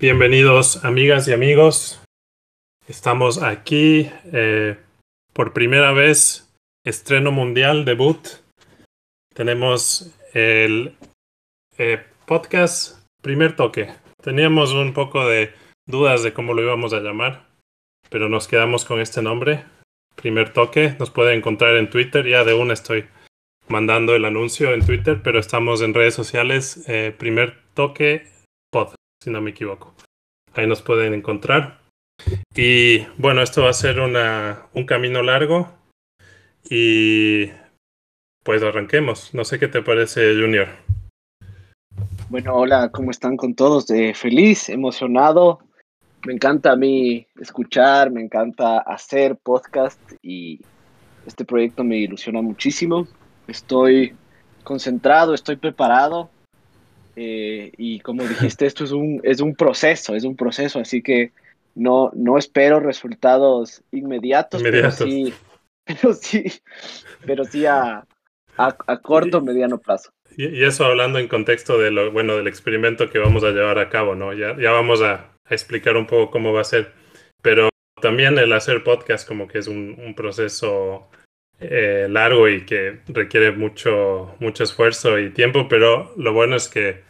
[0.00, 2.00] Bienvenidos amigas y amigos.
[2.86, 4.78] Estamos aquí eh,
[5.32, 6.54] por primera vez,
[6.84, 8.28] estreno mundial, debut.
[9.34, 10.94] Tenemos el
[11.78, 13.88] eh, podcast Primer Toque.
[14.22, 15.52] Teníamos un poco de
[15.84, 17.48] dudas de cómo lo íbamos a llamar,
[18.08, 19.64] pero nos quedamos con este nombre,
[20.14, 20.94] Primer Toque.
[21.00, 23.06] Nos pueden encontrar en Twitter, ya de una estoy
[23.66, 28.37] mandando el anuncio en Twitter, pero estamos en redes sociales, eh, Primer Toque
[29.22, 29.94] si no me equivoco.
[30.54, 31.80] Ahí nos pueden encontrar.
[32.54, 35.72] Y bueno, esto va a ser una, un camino largo
[36.68, 37.50] y
[38.42, 39.34] pues arranquemos.
[39.34, 40.68] No sé qué te parece, Junior.
[42.28, 43.88] Bueno, hola, ¿cómo están con todos?
[43.90, 45.60] Eh, feliz, emocionado.
[46.26, 50.60] Me encanta a mí escuchar, me encanta hacer podcast y
[51.26, 53.06] este proyecto me ilusiona muchísimo.
[53.46, 54.14] Estoy
[54.64, 56.28] concentrado, estoy preparado
[57.20, 61.32] eh, y como dijiste, esto es un, es un proceso, es un proceso, así que
[61.74, 65.34] no, no espero resultados inmediatos, pero sí,
[65.84, 66.44] pero sí,
[67.26, 68.04] pero sí a,
[68.56, 70.10] a, corto, mediano plazo.
[70.36, 73.88] Y, eso hablando en contexto de lo, bueno, del experimento que vamos a llevar a
[73.88, 74.32] cabo, ¿no?
[74.32, 76.92] Ya, ya vamos a, explicar un poco cómo va a ser,
[77.42, 77.68] pero
[78.00, 81.08] también el hacer podcast como que es un, un proceso
[81.58, 87.07] eh, largo y que requiere mucho, mucho esfuerzo y tiempo, pero lo bueno es que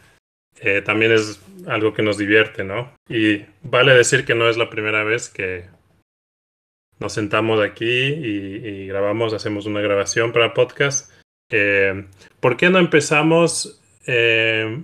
[0.61, 2.93] eh, también es algo que nos divierte, ¿no?
[3.07, 5.65] Y vale decir que no es la primera vez que
[6.99, 11.11] nos sentamos aquí y, grabamos, hacemos una grabación para podcast.
[11.49, 12.05] Eh,
[12.41, 14.83] ¿Por qué no empezamos eh,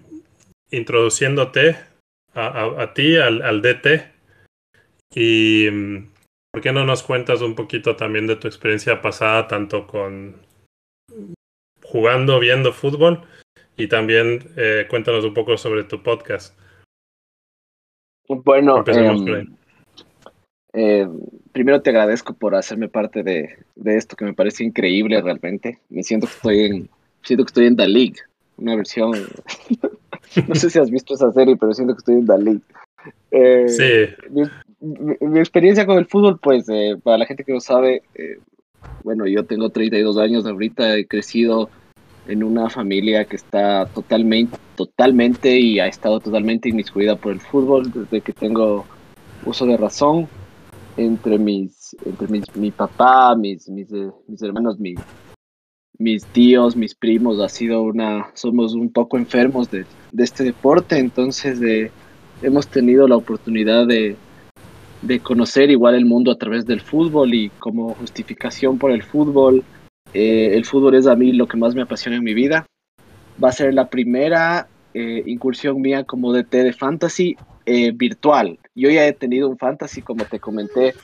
[0.72, 1.78] introduciéndote
[2.34, 4.14] a, ti, al, al, DT?
[5.14, 6.12] Y mm,
[6.52, 10.38] ¿por qué no nos cuentas un poquito también de tu experiencia pasada, tanto con
[11.84, 13.22] jugando, viendo fútbol,
[13.78, 16.58] y también eh, cuéntanos un poco sobre tu podcast.
[18.28, 19.56] Bueno, em,
[20.74, 21.08] eh,
[21.52, 25.80] primero te agradezco por hacerme parte de, de, esto que me parece increíble realmente.
[25.90, 26.90] Me siento que estoy en,
[27.22, 28.16] siento que estoy en The League,
[28.58, 29.12] una versión.
[30.48, 32.62] no sé si has visto esa serie, pero siento que estoy en The League.
[33.30, 34.50] Eh, sí.
[34.80, 36.66] Mi, mi, experiencia con el fútbol, pues,
[37.04, 38.02] para la gente que no sabe,
[39.04, 41.70] bueno, yo tengo 32 años ahorita, he crecido
[42.28, 47.92] en una familia que está totalmente, totalmente y ha estado totalmente inmiscuida por el fútbol
[47.92, 48.86] desde que tengo
[49.46, 50.28] uso de razón.
[50.98, 54.98] Entre mis, entre mis, mi papá, mis, mis, eh, mis hermanos, mis,
[55.98, 60.98] mis tíos, mis primos, ha sido una, somos un poco enfermos de, de este deporte,
[60.98, 61.92] entonces eh,
[62.42, 64.16] hemos tenido la oportunidad de,
[65.02, 69.66] de conocer igual el mundo a través del fútbol y como justificación por el fútbol
[70.16, 72.66] eh, el fútbol es a mí lo que más me apasiona en mi vida.
[73.44, 78.58] Va a ser la primera eh, incursión mía como DT de fantasy eh, virtual.
[78.76, 80.96] Yo ya he tenido un fantasy, como te comenté,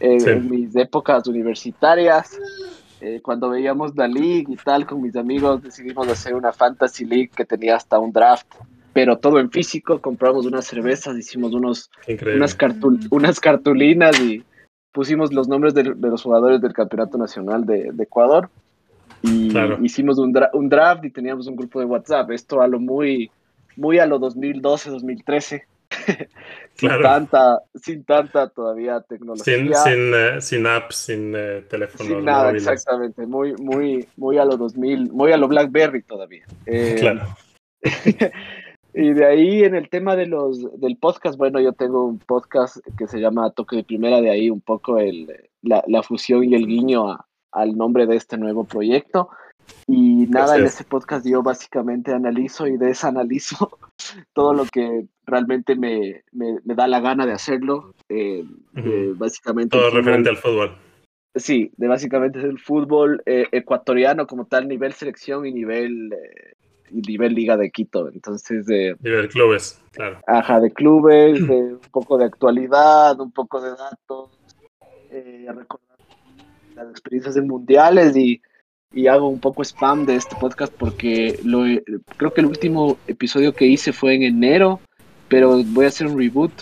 [0.00, 2.38] en mis épocas universitarias.
[3.22, 7.44] cuando veíamos la league y tal, con mis amigos decidimos hacer una fantasy league que
[7.44, 8.46] tenía hasta un draft
[8.92, 11.88] pero todo en físico, compramos unas cervezas, hicimos unos,
[12.34, 12.56] unas,
[13.10, 14.42] unas cartulinas y
[14.98, 18.50] pusimos los nombres de, los jugadores del Campeonato Nacional de, Ecuador
[19.22, 22.32] y hicimos un, un, draft y teníamos un grupo de WhatsApp.
[22.32, 23.30] Esto a lo muy,
[23.76, 25.66] muy a lo 2012, 2013.
[26.74, 29.44] sin, tanta, sin tanta todavía tecnología.
[29.44, 32.08] Sin, sin, uh, sin apps, sin uh, teléfonos.
[32.08, 33.24] Sin nada, exactamente.
[33.24, 36.44] Muy, muy, muy a lo 2000, muy a lo Blackberry todavía.
[36.66, 37.20] Eh, claro.
[39.00, 42.78] Y de ahí en el tema de los, del podcast, bueno, yo tengo un podcast
[42.98, 45.32] que se llama Toque de Primera, de ahí un poco el,
[45.62, 47.16] la, la fusión y el guiño
[47.52, 49.30] al nombre de este nuevo proyecto.
[49.86, 53.78] Y nada, en ese podcast yo básicamente analizo y desanalizo
[54.32, 57.94] todo lo que realmente me, me, da la gana de hacerlo.
[58.08, 58.44] Eh,
[59.14, 60.76] básicamente todo referente al fútbol.
[61.36, 66.54] Sí, de básicamente el fútbol eh, ecuatoriano como tal, nivel selección y nivel eh,
[66.90, 68.08] nivel Liga de Quito.
[68.08, 68.96] Entonces, de.
[69.00, 70.20] Nivel clubes, claro.
[70.26, 74.30] Ajá, de clubes, de un poco de actualidad, un poco de datos,
[75.10, 75.98] eh, recordar
[76.74, 78.40] las experiencias de mundiales y,
[78.92, 81.64] y, hago un poco spam de este podcast porque lo,
[82.16, 84.80] creo que el último episodio que hice fue en enero,
[85.28, 86.52] pero voy a hacer un reboot.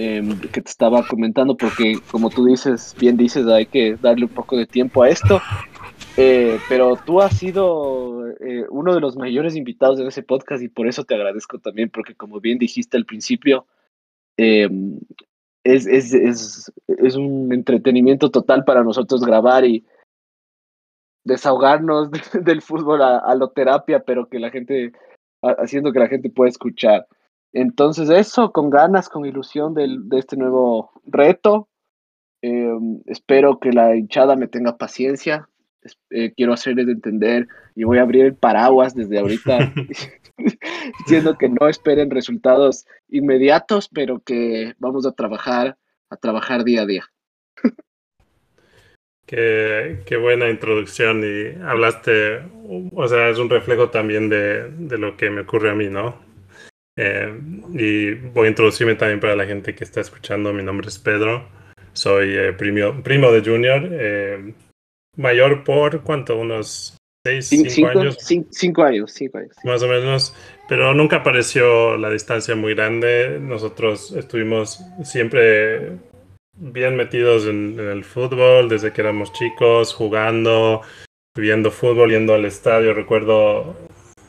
[0.00, 4.30] Em, que te estaba comentando porque como tú dices, bien dices, hay que darle un
[4.30, 5.42] poco de tiempo a esto
[6.18, 10.68] eh, pero tú has sido eh, uno de los mayores invitados en ese podcast y
[10.68, 13.66] por eso te agradezco también, porque como bien dijiste al principio,
[14.36, 14.98] em,
[15.64, 19.86] es, es, es, es, un entretenimiento total para nosotros grabar y
[21.24, 22.10] desahogarnos
[22.44, 24.92] del fútbol a, a lo terapia, pero que la gente,
[25.42, 27.06] haciendo que la gente pueda escuchar.
[27.52, 31.68] Entonces eso, con ganas, con ilusión del, de este nuevo reto.
[32.42, 35.48] Em, espero que la hinchada me tenga paciencia.
[36.10, 39.72] Eh, quiero hacerles entender y voy a abrir el paraguas desde ahorita
[40.98, 45.76] diciendo que no esperen resultados inmediatos, pero que vamos a trabajar,
[46.10, 47.04] a trabajar día a día.
[49.26, 52.40] Qué, qué, buena introducción y hablaste,
[52.92, 56.16] o sea, es un reflejo también de, de lo que me ocurre a mí, ¿no?
[56.96, 57.40] Eh,
[57.74, 60.52] y voy a introducirme también para la gente que está escuchando.
[60.52, 61.48] Mi nombre es Pedro,
[61.92, 64.52] soy eh, primo, primo de Junior, eh,
[65.18, 68.16] mayor por cuánto, unos seis, cinco, años.
[68.20, 69.54] Cinco, años, cinco años.
[69.64, 70.34] Más o menos,
[70.68, 73.38] pero nunca pareció la distancia muy grande.
[73.40, 75.98] Nosotros estuvimos siempre
[76.54, 80.82] bien metidos en, el fútbol desde que éramos chicos, jugando,
[81.36, 82.94] viendo fútbol, yendo al estadio.
[82.94, 83.76] Recuerdo,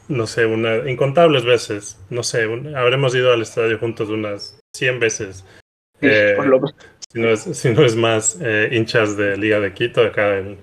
[0.07, 2.43] no sé, una, incontables veces, no sé,
[2.75, 5.45] habremos ido al estadio juntos unas 100 veces.
[6.01, 6.35] Eh,
[7.11, 10.57] si, no es, si no es más eh, hinchas de Liga de Quito, acá el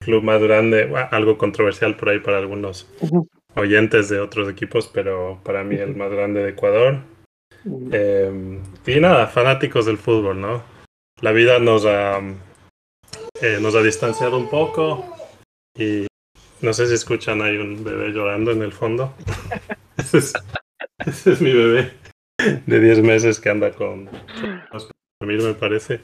[0.00, 2.88] club más grande, algo controversial por ahí para algunos
[3.54, 6.98] oyentes de otros equipos, pero para mí el más grande de Ecuador.
[7.92, 10.74] Eh, y nada, fanáticos del fútbol, ¿no?
[11.20, 12.18] la vida nos ha,
[13.40, 15.16] eh, nos ha distanciado un poco
[15.74, 16.06] y
[16.60, 19.14] no sé si escuchan, hay un bebé llorando en el fondo.
[19.96, 20.18] ese,
[21.30, 21.92] es, mi bebé
[22.66, 24.08] de 10 meses que anda con
[25.20, 26.00] dormir, me parece.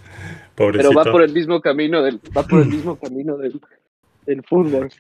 [0.55, 0.91] Pobrecito.
[0.91, 3.61] Pero va por el mismo camino del, va por el mismo camino del,
[4.27, 4.91] del fútbol.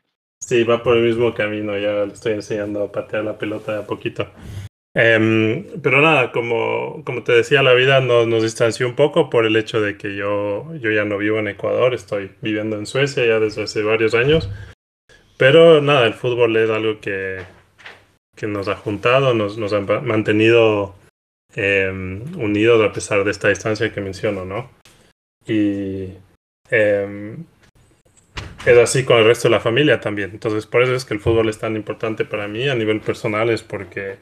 [0.40, 3.78] Sí, va por el mismo camino, ya le estoy enseñando a patear la pelota de
[3.80, 4.28] a poquito.
[4.94, 9.46] Em, pero nada, como, como te decía, la vida nos, nos distanció un poco por
[9.46, 13.24] el hecho de que yo, yo ya no vivo en Ecuador, estoy viviendo en Suecia
[13.24, 14.50] ya desde hace varios años.
[15.36, 17.38] Pero nada, el fútbol es algo que,
[18.34, 20.94] que nos ha juntado, nos, nos ha mantenido
[21.54, 24.70] em, unidos a pesar de esta distancia que menciono, ¿no?
[25.46, 26.12] Y
[26.70, 27.44] em,
[28.66, 30.30] es así con el resto de la familia también.
[30.32, 33.50] Entonces, por eso es que el fútbol es tan importante para mí a nivel personal,
[33.50, 34.16] es porque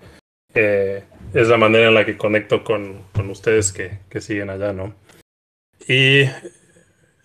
[0.54, 1.04] eh,
[1.34, 4.94] es la manera en la que conecto con, con ustedes que, que, siguen allá, ¿no?
[5.86, 6.25] Y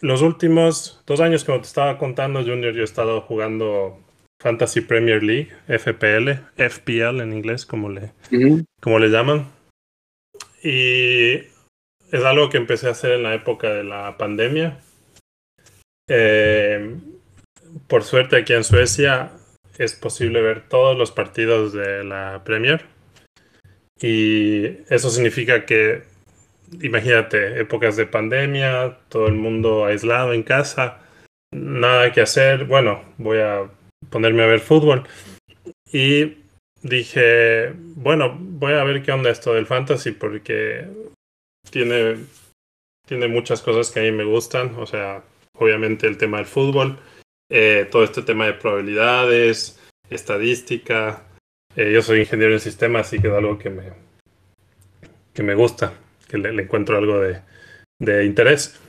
[0.01, 3.99] los últimos dos años, como te estaba contando, Junior, yo he estado jugando
[4.41, 8.11] Fantasy Premier League, FPL, FPL en inglés, como le,
[8.81, 9.47] como le llaman.
[10.63, 11.33] Y
[12.13, 14.79] es algo que empecé a hacer en la época de la pandemia.
[16.07, 16.95] Eh,
[17.87, 19.31] por suerte aquí en Suecia
[19.77, 22.85] es posible ver todos los partidos de la Premier.
[23.99, 26.03] Y eso significa que,
[26.81, 30.99] imagínate, épocas de pandemia, todo el mundo aislado en casa,
[31.51, 33.69] nada que hacer, bueno, voy a
[34.09, 35.07] ponerme a ver fútbol.
[35.91, 36.42] Y
[36.83, 40.85] dije, bueno, voy a ver qué onda esto del fantasy porque
[41.71, 42.17] tiene,
[43.07, 45.23] tiene muchas cosas que a mí me gustan, o sea,
[45.57, 46.99] obviamente el tema del fútbol,
[47.49, 51.23] eh, todo este tema de probabilidades, estadística,
[51.75, 53.93] eh, yo soy ingeniero en sistemas, así que es algo que me,
[55.33, 55.93] que me gusta,
[56.27, 57.41] que le, encuentro algo de,
[57.99, 58.79] de, interés.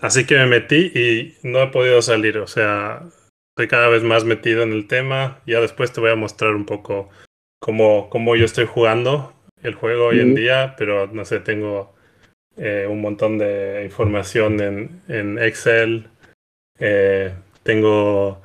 [0.00, 3.02] Así que me metí y no he podido salir, o sea,
[3.50, 5.40] estoy cada vez más metido en el tema.
[5.46, 7.10] Ya después te voy a mostrar un poco
[7.58, 9.32] cómo, cómo yo estoy jugando
[9.62, 11.94] el juego hoy en día, pero no sé, tengo
[12.56, 16.08] eh, un montón de información en, en Excel,
[16.78, 18.40] eh, tengo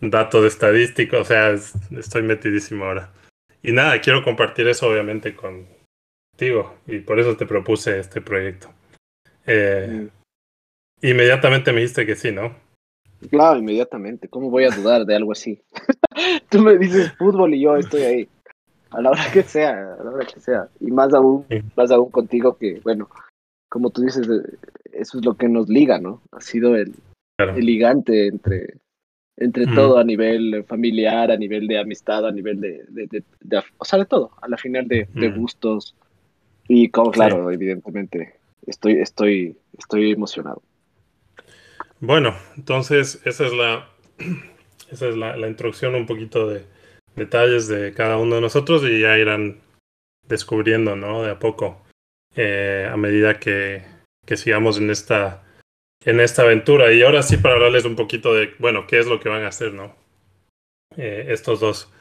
[0.00, 1.50] datos estadísticos, o sea,
[1.98, 3.12] estoy metidísimo ahora.
[3.62, 8.72] Y nada, quiero compartir eso obviamente contigo y por eso te propuse este proyecto.
[9.46, 10.08] Eh.
[11.00, 12.54] Inmediatamente me dijiste que sí, ¿no?
[13.30, 14.28] Claro, inmediatamente.
[14.28, 15.60] ¿Cómo voy a dudar de algo así?
[16.50, 18.28] Tú me dices fútbol y yo estoy ahí.
[18.90, 20.68] A la hora que sea, a la hora que sea.
[20.80, 21.44] Y más aún,
[21.76, 23.08] más aún contigo que, bueno,
[23.68, 24.56] como tú dices, eh,
[24.92, 26.22] eso es lo que nos liga, ¿no?
[26.32, 26.94] Ha sido el,
[27.38, 28.78] el ligante entre,
[29.36, 33.98] entre todo a nivel familiar, a nivel de amistad, a nivel de, de, o sea,
[33.98, 35.94] de todo, a la final de, gustos.
[36.66, 38.34] Y como, claro, evidentemente,
[38.66, 40.62] estoy, estoy, estoy emocionado.
[42.00, 43.88] Bueno, entonces esa es la,
[44.90, 46.64] esa es la, la, introducción, un poquito de
[47.18, 49.60] detalles de cada uno de nosotros y ya irán
[50.26, 51.22] descubriendo, ¿no?
[51.22, 51.82] De a poco,
[52.36, 53.82] eh, a medida que,
[54.24, 55.42] que sigamos en esta
[56.04, 56.92] en esta aventura.
[56.92, 59.48] Y ahora sí para hablarles un poquito de, bueno, qué es lo que van a
[59.48, 59.94] hacer, ¿no?
[60.96, 61.92] Eh, estos dos.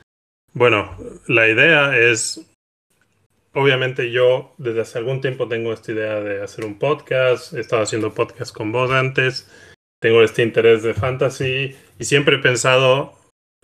[0.53, 0.97] Bueno,
[1.27, 2.49] la idea es,
[3.53, 7.83] obviamente yo desde hace algún tiempo tengo esta idea de hacer un podcast, he estado
[7.83, 9.51] haciendo podcast con vos antes,
[9.99, 13.16] tengo este interés de fantasy y siempre he pensado,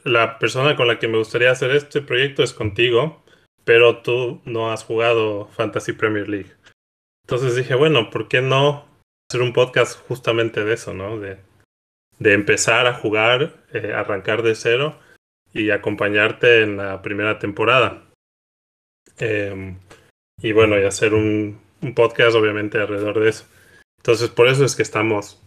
[0.03, 3.23] la persona con la que me gustaría hacer este proyecto es contigo,
[3.63, 6.51] pero tú no has jugado Fantasy Premier League.
[7.25, 8.85] Entonces dije, bueno, ¿por qué no
[9.29, 11.19] hacer un podcast justamente de eso, ¿no?
[11.19, 11.39] De,
[12.19, 14.97] empezar a jugar, eh, arrancar de cero
[15.53, 18.03] y acompañarte en la primera temporada.
[19.17, 19.77] Em,
[20.41, 23.45] y bueno, y hacer un, un podcast obviamente alrededor de eso.
[23.97, 25.41] Entonces, por eso es que estamos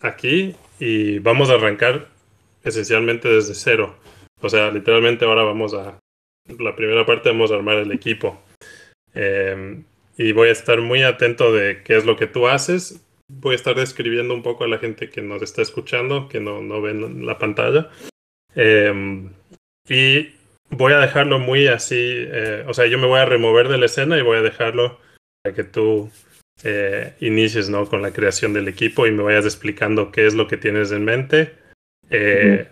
[0.00, 2.08] aquí y vamos a arrancar
[2.68, 3.96] esencialmente desde cero.
[4.40, 5.98] O sea, literalmente ahora vamos a...
[6.58, 8.40] La primera parte vamos a armar el equipo.
[9.14, 9.82] Eh,
[10.16, 13.04] y voy a estar muy atento de qué es lo que tú haces.
[13.28, 16.60] Voy a estar describiendo un poco a la gente que nos está escuchando, que no,
[16.62, 17.90] no ven la pantalla.
[18.54, 19.28] Eh,
[19.88, 20.36] y
[20.70, 23.86] voy a dejarlo muy así, eh, o sea, yo me voy a remover de la
[23.86, 24.98] escena y voy a dejarlo
[25.42, 26.10] para que tú
[26.64, 27.86] eh, inicies ¿no?
[27.86, 31.04] con la creación del equipo y me vayas explicando qué es lo que tienes en
[31.04, 31.54] mente,
[32.10, 32.68] eh,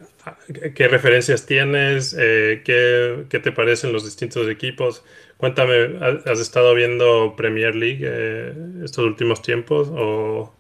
[0.74, 5.04] qué referencias tienes, eh, qué, qué, te parecen los distintos equipos.
[5.36, 10.54] Cuéntame, ¿has estado viendo Premier League eh, estos últimos tiempos o,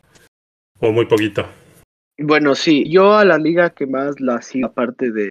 [0.80, 1.46] o, muy poquito?
[2.18, 5.30] Bueno, sí, yo a la liga que más la sigo, aparte de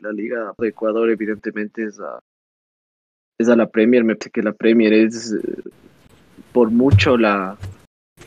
[0.00, 2.18] la liga de Ecuador, evidentemente es a,
[3.38, 4.04] es a la Premier.
[4.04, 5.34] Me parece que la Premier es
[6.52, 7.56] por mucho la,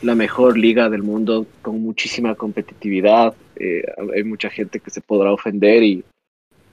[0.02, 3.34] la mejor liga del mundo con muchísima competitividad.
[3.56, 3.82] Eh,
[4.14, 6.04] hay mucha gente que se podrá ofender y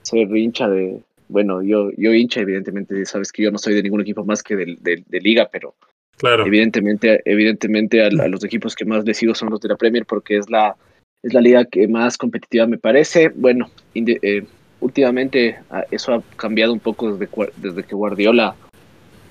[0.02, 4.00] ser hincha de, bueno, yo, yo hincha, evidentemente, sabes que yo no soy de ningún
[4.00, 5.74] equipo más que de, de, de liga, pero
[6.16, 6.44] claro.
[6.44, 10.04] evidentemente, evidentemente a, a, los equipos que más les sigo son los de la Premier
[10.04, 10.74] porque es la,
[11.22, 13.28] es la liga que más competitiva me parece.
[13.28, 14.44] Bueno, eh,
[14.80, 18.56] últimamente ah, eso ha cambiado un poco desde, desde que Guardiola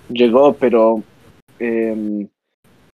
[0.10, 1.04] llegó, pero
[1.60, 2.28] eh,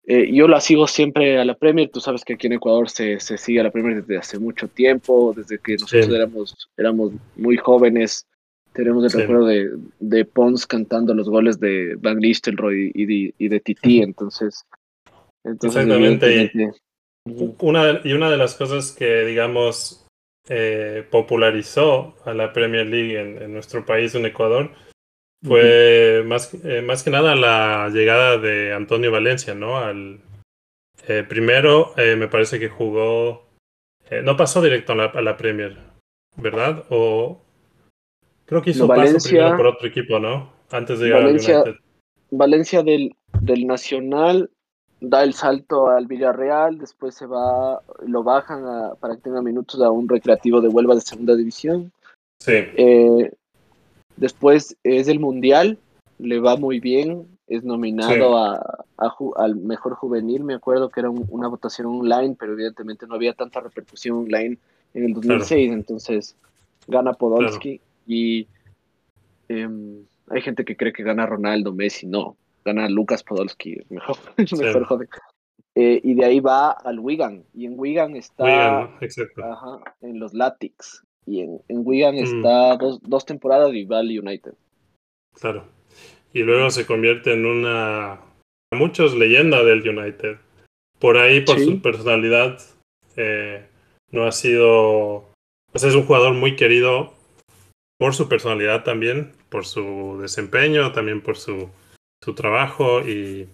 [0.06, 3.22] eh, yo la sigo siempre a la Premier, tú sabes que aquí en Ecuador se,
[3.22, 6.16] se sigue a la Premier desde hace mucho tiempo, desde que nosotros sí.
[6.16, 8.28] éramos, éramos muy jóvenes,
[8.74, 9.18] tenemos el sí.
[9.20, 9.70] recuerdo de,
[10.00, 14.66] de, Pons cantando los goles de Van Nistelrooy y, de, y de Titi, entonces...
[15.46, 20.06] entonces Exactamente, y una, y una de las cosas que, digamos,
[20.50, 24.72] eh, popularizó a la Premier League en, en nuestro país, en Ecuador,
[25.44, 26.28] fue uh -huh.
[26.28, 29.78] más, eh, más que nada la llegada de Antonio Valencia, ¿no?
[29.78, 30.20] Al,
[31.08, 33.46] eh, primero eh, me parece que jugó,
[34.24, 35.76] no pasó directo a la, a la, Premier,
[36.38, 36.84] ¿verdad?
[36.90, 37.42] O
[38.46, 40.54] creo que hizo Valencia, paso primero por otro equipo, ¿no?
[40.72, 41.80] Antes de llegar Valencia, al United.
[42.32, 44.50] Valencia del, del Nacional
[45.04, 49.82] da el salto al Villarreal, después se va, lo bajan a, para que tenga minutos
[49.82, 51.92] a un recreativo de Huelva de segunda división.
[52.40, 52.54] Sí.
[52.54, 53.32] Eh,
[54.18, 55.78] Después es el Mundial,
[56.20, 58.22] le va muy bien, es nominado sí.
[58.22, 63.08] a, a, al mejor juvenil, me acuerdo que era un, una votación online, pero evidentemente
[63.08, 64.58] no había tanta repercusión online
[64.94, 65.74] en el 2006, claro.
[65.74, 66.36] entonces
[66.88, 67.92] gana Podolski claro.
[68.08, 68.48] y
[69.50, 69.70] eh,
[70.30, 74.18] hay gente que cree que gana Ronaldo, Messi, no, gana Lucas Podolski, mejor,
[74.48, 74.56] sí.
[74.56, 75.10] mejor joven.
[75.76, 78.90] Eh, y de ahí va al Wigan, y en Wigan está Wigan,
[79.44, 82.24] ajá, en los Latics, y en, en Wigan mm.
[82.24, 84.54] está dos, dos temporadas y Valley United.
[85.40, 85.66] Claro.
[86.34, 88.20] Y luego se convierte en una
[88.74, 90.38] muchos leyenda del United.
[91.00, 91.66] Por ahí, por sí.
[91.66, 92.60] su personalidad,
[93.16, 93.66] eh,
[94.12, 95.30] no ha sido.
[95.72, 97.14] Pues es un jugador muy querido
[98.00, 101.70] por su personalidad también, por su desempeño, también por su,
[102.24, 103.48] su trabajo y,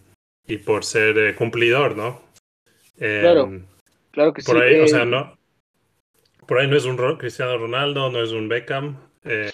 [0.47, 2.21] y por ser eh, cumplidor, ¿no?
[2.99, 3.61] Eh, claro,
[4.11, 4.63] claro que por sí.
[4.63, 5.37] Ahí, o sea, no,
[6.49, 9.51] por ahí no es un Cristiano Ronaldo, no es un Beckham, eh,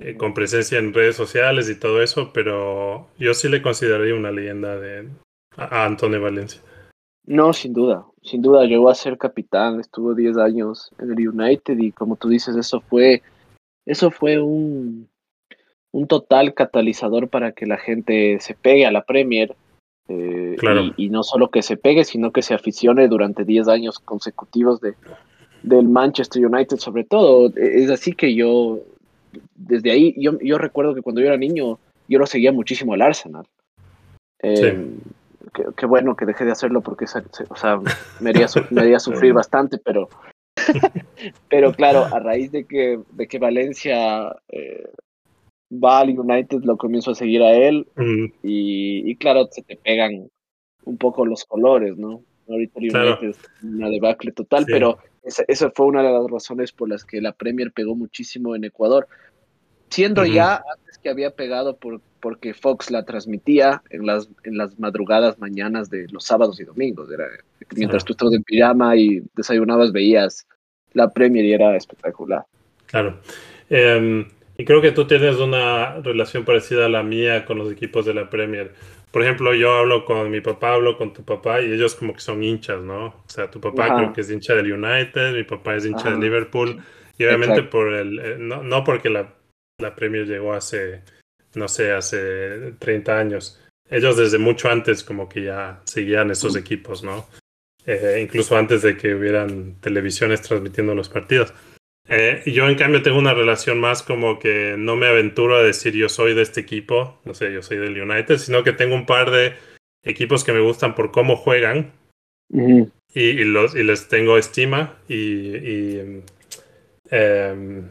[0.00, 4.32] eh, con presencia en redes sociales y todo eso, pero yo sí le consideraría una
[4.32, 5.08] leyenda de,
[5.56, 6.60] a, a, Antonio Valencia.
[7.26, 11.78] No, sin duda, sin duda, llegó a ser capitán, estuvo 10 años en el United
[11.78, 13.22] y como tú dices, eso fue,
[13.86, 15.08] eso fue un,
[15.92, 19.54] un total catalizador para que la gente se pegue a la Premier.
[20.08, 20.86] Eh, claro.
[20.96, 24.80] y, y, no solo que se pegue, sino que se aficione durante 10 años consecutivos
[24.80, 24.96] de,
[25.62, 27.52] del Manchester United sobre todo.
[27.56, 28.80] Es así que yo,
[29.54, 33.02] desde ahí, yo, yo recuerdo que cuando yo era niño, yo lo seguía muchísimo al
[33.02, 33.46] Arsenal.
[34.42, 35.12] Eh, sí.
[35.76, 37.80] Qué, bueno que dejé de hacerlo porque o sea,
[38.20, 40.08] me, haría, me haría sufrir bastante, pero,
[41.48, 44.88] pero claro, a raíz de que, de que Valencia eh,
[45.72, 48.24] va al United, lo comienzo a seguir a él mm.
[48.42, 50.30] y, y, claro, se te pegan
[50.84, 52.22] un poco los colores, ¿no?
[52.48, 53.30] Ahorita el United claro.
[53.30, 54.72] es una debacle total, sí.
[54.72, 58.54] pero esa, esa, fue una de las razones por las que la Premier pegó muchísimo
[58.56, 59.06] en Ecuador.
[59.88, 60.32] Siendo uh -huh.
[60.32, 65.38] ya antes que había pegado por, porque Fox la transmitía en las, en las madrugadas
[65.38, 67.10] mañanas de los sábados y domingos.
[67.10, 67.26] Era,
[67.74, 68.06] mientras uh -huh.
[68.06, 70.46] tú estabas en pijama y desayunabas, veías
[70.92, 72.44] la Premier y era espectacular.
[72.86, 73.20] Claro.
[73.70, 74.26] Um,
[74.60, 78.12] Y creo que tú tienes una relación parecida a la mía con los equipos de
[78.12, 78.74] la Premier.
[79.10, 82.20] Por ejemplo, yo hablo con mi papá, hablo con tu papá y ellos como que
[82.20, 83.06] son hinchas, ¿no?
[83.06, 86.20] O sea, tu papá creo que es hincha del United, mi papá es hincha del
[86.20, 86.80] Liverpool.
[87.18, 89.34] Y obviamente por el, eh, no, no porque la,
[89.78, 91.02] la Premier llegó hace,
[91.54, 93.60] no sé, hace 30 años.
[93.90, 97.26] Ellos desde mucho antes como que ya seguían esos equipos, ¿no?
[97.86, 101.52] Eh, incluso antes de que hubieran televisiones transmitiendo los partidos.
[102.12, 105.94] Eh, yo en cambio tengo una relación más como que no me aventuro a decir
[105.94, 109.06] yo soy de este equipo, no sé, yo soy del United, sino que tengo un
[109.06, 109.54] par de
[110.02, 111.92] equipos que me gustan por cómo juegan
[113.14, 116.22] y, los, y les tengo estima y, y,
[117.10, 117.88] em,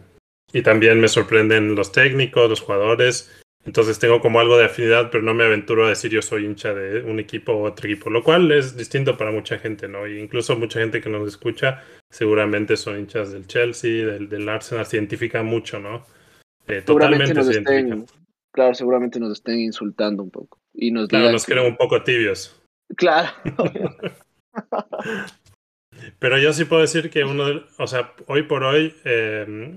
[0.51, 3.31] y también me sorprenden los técnicos, los jugadores
[3.65, 6.73] entonces tengo como algo de afinidad, pero no me aventuro a decir yo soy hincha
[6.73, 10.07] de un equipo u otro equipo, lo cual es distinto para mucha gente, ¿no?
[10.07, 14.85] Y incluso mucha gente que nos escucha seguramente son hinchas del Chelsea, del, del Arsenal,
[14.85, 16.05] se identifican mucho, ¿no?
[16.67, 18.05] Eh, totalmente nos estén,
[18.51, 20.59] Claro, seguramente nos estén insultando un poco.
[20.73, 22.59] Y nos claro, nos creen un poco tibios.
[22.95, 23.29] Claro.
[26.19, 29.75] pero yo sí puedo decir que uno, o sea, hoy por hoy, eh,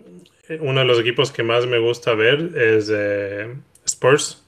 [0.60, 3.54] uno de los equipos que más me gusta ver es eh,
[4.02, 4.42] Spurs.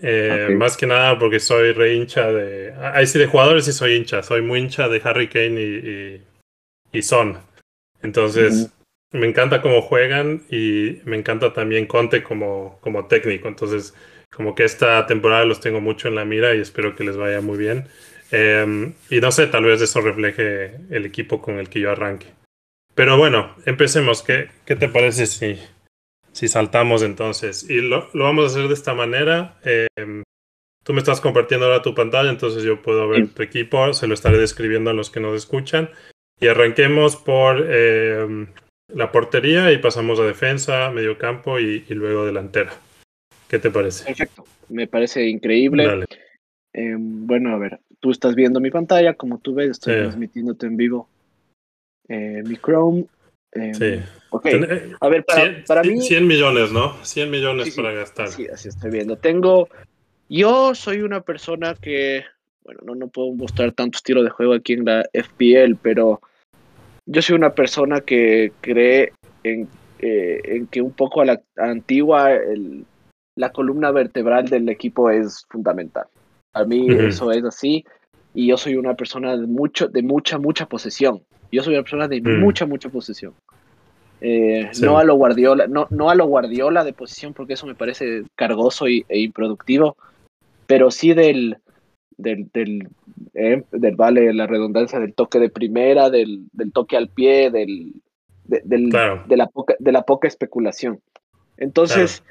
[0.00, 2.72] Eh, más que nada porque soy re hincha de.
[2.94, 4.22] Ahí sí, de jugadores sí soy hincha.
[4.22, 6.22] Soy muy hincha de Harry Kane y,
[6.92, 7.38] y, Son.
[8.02, 8.70] Entonces,
[9.12, 13.48] me encanta cómo juegan y me encanta también Conte como, como técnico.
[13.48, 13.94] Entonces,
[14.30, 17.40] como que esta temporada los tengo mucho en la mira y espero que les vaya
[17.40, 17.88] muy bien.
[18.30, 22.26] Em, y no sé, tal vez eso refleje el equipo con el que yo arranque.
[22.94, 24.22] Pero bueno, empecemos.
[24.22, 25.58] ¿Qué, qué te parece si,
[26.38, 27.68] si saltamos entonces.
[27.68, 29.58] Y lo, lo vamos a hacer de esta manera.
[29.64, 30.22] Em,
[30.84, 34.14] tú me estás compartiendo ahora tu pantalla, entonces yo puedo ver tu equipo, se lo
[34.14, 35.90] estaré describiendo a los que nos escuchan.
[36.40, 38.46] Y arranquemos por em,
[38.86, 42.72] la portería y pasamos a defensa, medio campo y, luego delantera.
[43.48, 44.04] ¿Qué te parece?
[44.04, 46.04] Perfecto, me parece increíble.
[46.72, 50.76] Em, bueno, a ver, tú estás viendo mi pantalla, como tú ves, estoy transmitiéndote en
[50.76, 51.08] vivo
[52.08, 53.06] eh, mi Chrome
[53.52, 54.00] sí.
[54.44, 56.00] Eh, a ver, para, mí.
[56.00, 56.96] 100 millones, ¿no?
[57.02, 58.28] 100 millones para gastar.
[58.28, 59.16] Sí, así estoy viendo.
[59.16, 59.68] Tengo.
[60.28, 62.24] Yo soy una persona que.
[62.62, 66.20] Bueno, no, no puedo mostrar tanto estilo de juego aquí en la FPL, pero
[67.06, 69.12] yo soy una persona que cree
[69.42, 69.68] en,
[70.00, 72.30] eh, en que un poco a la antigua
[73.36, 76.06] la columna vertebral del equipo es fundamental.
[76.52, 77.84] A mí eso es así
[78.34, 81.22] y yo soy una persona de mucho de mucha mucha posesión.
[81.50, 82.40] Yo soy una persona de mm.
[82.40, 83.32] mucha, mucha posesión.
[84.20, 87.74] Eh, no a lo Guardiola, no, no a lo Guardiola de posición, porque eso me
[87.74, 89.96] parece cargoso e improductivo,
[90.66, 91.58] pero sí del,
[92.16, 92.88] del, del,
[93.34, 97.94] eh, del vale, la redundancia del toque de primera, del, del toque al pie, del,
[98.44, 101.00] del de, la poca, de la poca especulación.
[101.56, 102.24] Entonces,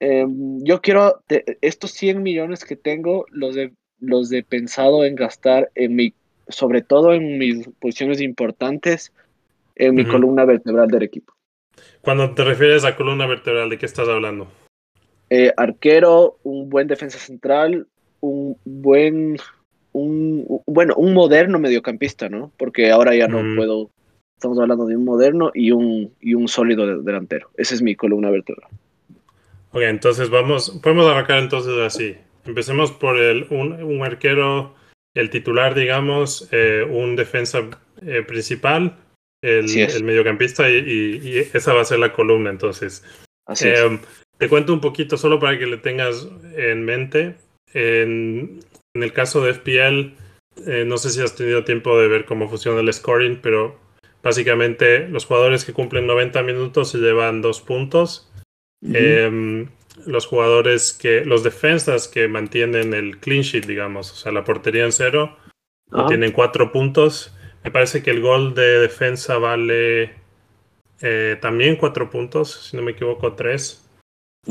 [0.00, 1.20] em, yo quiero,
[1.60, 6.14] estos 100 millones que tengo, los de, los de pensado en gastar en mi
[6.48, 9.12] sobre todo en mis posiciones importantes,
[9.76, 11.34] en mi columna vertebral del equipo.
[12.00, 14.48] Cuando te refieres a columna vertebral, ¿de qué estás hablando?
[15.28, 17.86] Eh, arquero, un buen defensa central,
[18.20, 19.36] un buen,
[19.92, 22.52] un, bueno, un moderno mediocampista, ¿no?
[22.56, 23.90] Porque ahora ya no puedo,
[24.36, 27.50] estamos hablando de un moderno y un, y un sólido delantero.
[27.56, 28.70] Esa es mi columna vertebral.
[29.72, 32.16] Ok, entonces vamos, podemos arrancar entonces así.
[32.46, 34.74] Empecemos por el, un, un arquero
[35.14, 37.62] el titular, digamos, eh, un defensa
[38.02, 38.96] eh, principal,
[39.42, 43.04] el, mediocampista y, esa va a ser la columna entonces.
[43.62, 43.98] Eh,
[44.38, 47.36] te cuento un poquito solo para que le tengas en mente.
[47.72, 48.60] En,
[48.94, 52.92] el caso de FPL, no sé si has tenido tiempo de ver cómo funciona el
[52.92, 53.78] scoring, pero
[54.22, 58.32] básicamente los jugadores que cumplen 90 minutos se llevan dos puntos
[60.04, 64.84] los jugadores que, los defensas que mantienen el clean sheet, digamos, o sea, la portería
[64.84, 65.36] en cero,
[66.08, 67.32] tienen cuatro puntos.
[67.66, 70.12] Me parece que el gol de defensa vale
[71.02, 73.84] eh, también cuatro puntos, si no me equivoco, tres.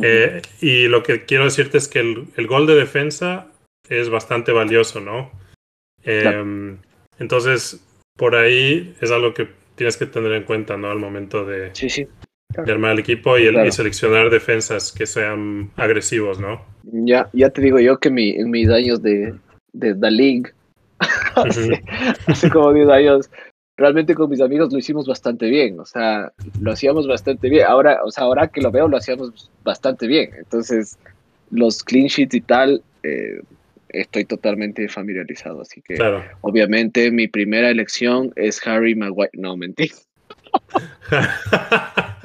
[0.02, 3.48] Eh, y lo que quiero decirte es que el, gol de defensa
[3.88, 5.32] es bastante valioso, ¿no?
[6.04, 6.78] Em,
[7.18, 7.82] entonces,
[8.18, 10.92] por ahí es algo que tienes que tener en cuenta, ¿no?
[10.92, 12.06] Al momento de, sí, sí
[12.64, 16.62] de armar el equipo y, el, seleccionar defensas que sean agresivos, ¿no?
[16.84, 19.34] Ya, ya te digo yo que mi, en mis años de,
[19.74, 20.54] de The League,
[21.36, 23.30] hace, como 10 años,
[23.78, 26.32] realmente con mis amigos lo hicimos bastante bien, o sea,
[26.62, 27.66] lo hacíamos bastante bien.
[27.68, 30.32] Ahora, o sea, ahora que lo veo, lo hacíamos bastante bien.
[30.38, 30.98] Entonces,
[31.52, 33.42] los clean sheets y tal, eh,
[33.90, 35.62] estoy totalmente familiarizado.
[35.62, 35.98] Así que,
[36.42, 39.32] obviamente, mi primera elección es Harry Maguire.
[39.34, 39.94] No, mentira.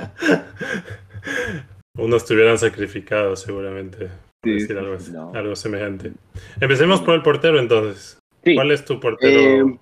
[1.96, 4.09] Unos te hubieran sacrificado seguramente.
[4.42, 5.33] Sí, decir sí, algo, sí, así- no.
[5.35, 6.12] algo semejante.
[6.61, 8.19] Empecemos por el portero entonces.
[8.44, 9.40] Sí, ¿Cuál es tu portero?
[9.40, 9.79] Eh,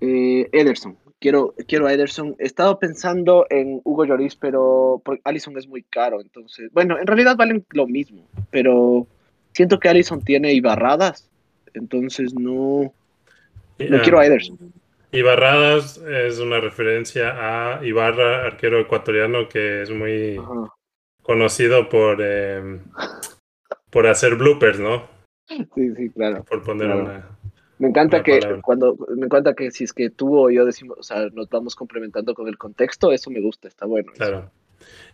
[0.00, 0.96] eh, Ederson.
[1.18, 2.34] Quiero, quiero a Ederson.
[2.38, 6.20] He estado pensando en Hugo Lloris, pero Allison es muy caro.
[6.20, 9.06] Entonces, bueno, en realidad valen lo mismo, pero
[9.52, 11.28] siento que Allison tiene Ibarradas.
[11.74, 12.92] Entonces no,
[13.78, 14.72] no Ah, quiero a Ederson.
[15.12, 17.34] Ibarradas es una referencia
[17.76, 20.72] a Ibarra, arquero ecuatoriano que es muy Ajá.
[21.22, 22.78] conocido por, eh,
[23.90, 25.19] por hacer bloopers, ¿no?
[25.74, 26.44] Sí, sí, claro.
[26.44, 27.02] Por poner Claro.
[27.02, 27.28] una...
[27.78, 28.60] Me encanta Una que palabra.
[28.62, 31.74] cuando me encanta que si es que tú o yo decimos, o sea, nos vamos
[31.74, 34.12] complementando con el contexto, eso me gusta, está bueno.
[34.12, 34.18] eso.
[34.22, 34.50] Claro.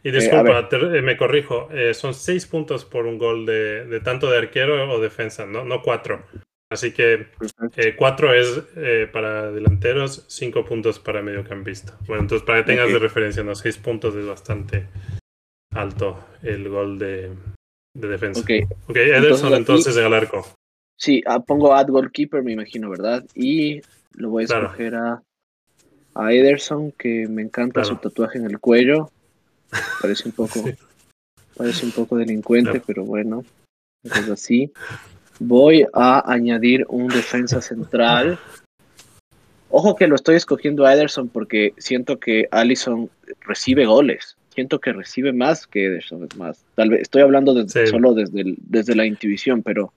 [0.03, 3.87] Y a disculpa, te- eh, me corrijo, eh, son seis puntos por un gol de,
[3.87, 6.25] de tanto de arquero o defensa, no, no cuatro.
[6.69, 7.29] Así que
[7.77, 11.97] eh, cuatro es eh, para delanteros, cinco puntos para mediocampista.
[12.09, 14.89] Bueno, entonces para que tengas de referencia, no, seis puntos es bastante
[15.73, 17.31] alto el gol de,
[18.01, 18.41] de defensa.
[18.41, 18.51] Ok,
[18.89, 20.47] Ok, Ederson aquí- entonces en el arco.
[20.99, 23.25] sí, ah, pongo ad goalkeeper, me imagino, ¿verdad?
[23.35, 23.81] Y
[24.15, 24.67] lo voy a Claro.
[24.67, 25.23] escoger a,
[26.15, 27.89] a Ederson, que me encanta Claro.
[27.89, 29.11] su tatuaje en el cuello.
[30.01, 30.75] Parece un poco, Sí.
[31.57, 32.85] parece un poco delincuente, Claro.
[32.87, 33.45] pero bueno,
[34.05, 34.73] es así.
[35.39, 38.39] Voy a añadir un defensa central.
[39.69, 44.36] Ojo que lo estoy escogiendo a Ederson porque siento que Allison recibe goles.
[44.57, 46.65] Siento que recibe más que Ederson, es más.
[46.75, 47.87] Tal vez estoy hablando de- Sí.
[47.89, 49.93] solo desde, el- desde la intuición, pero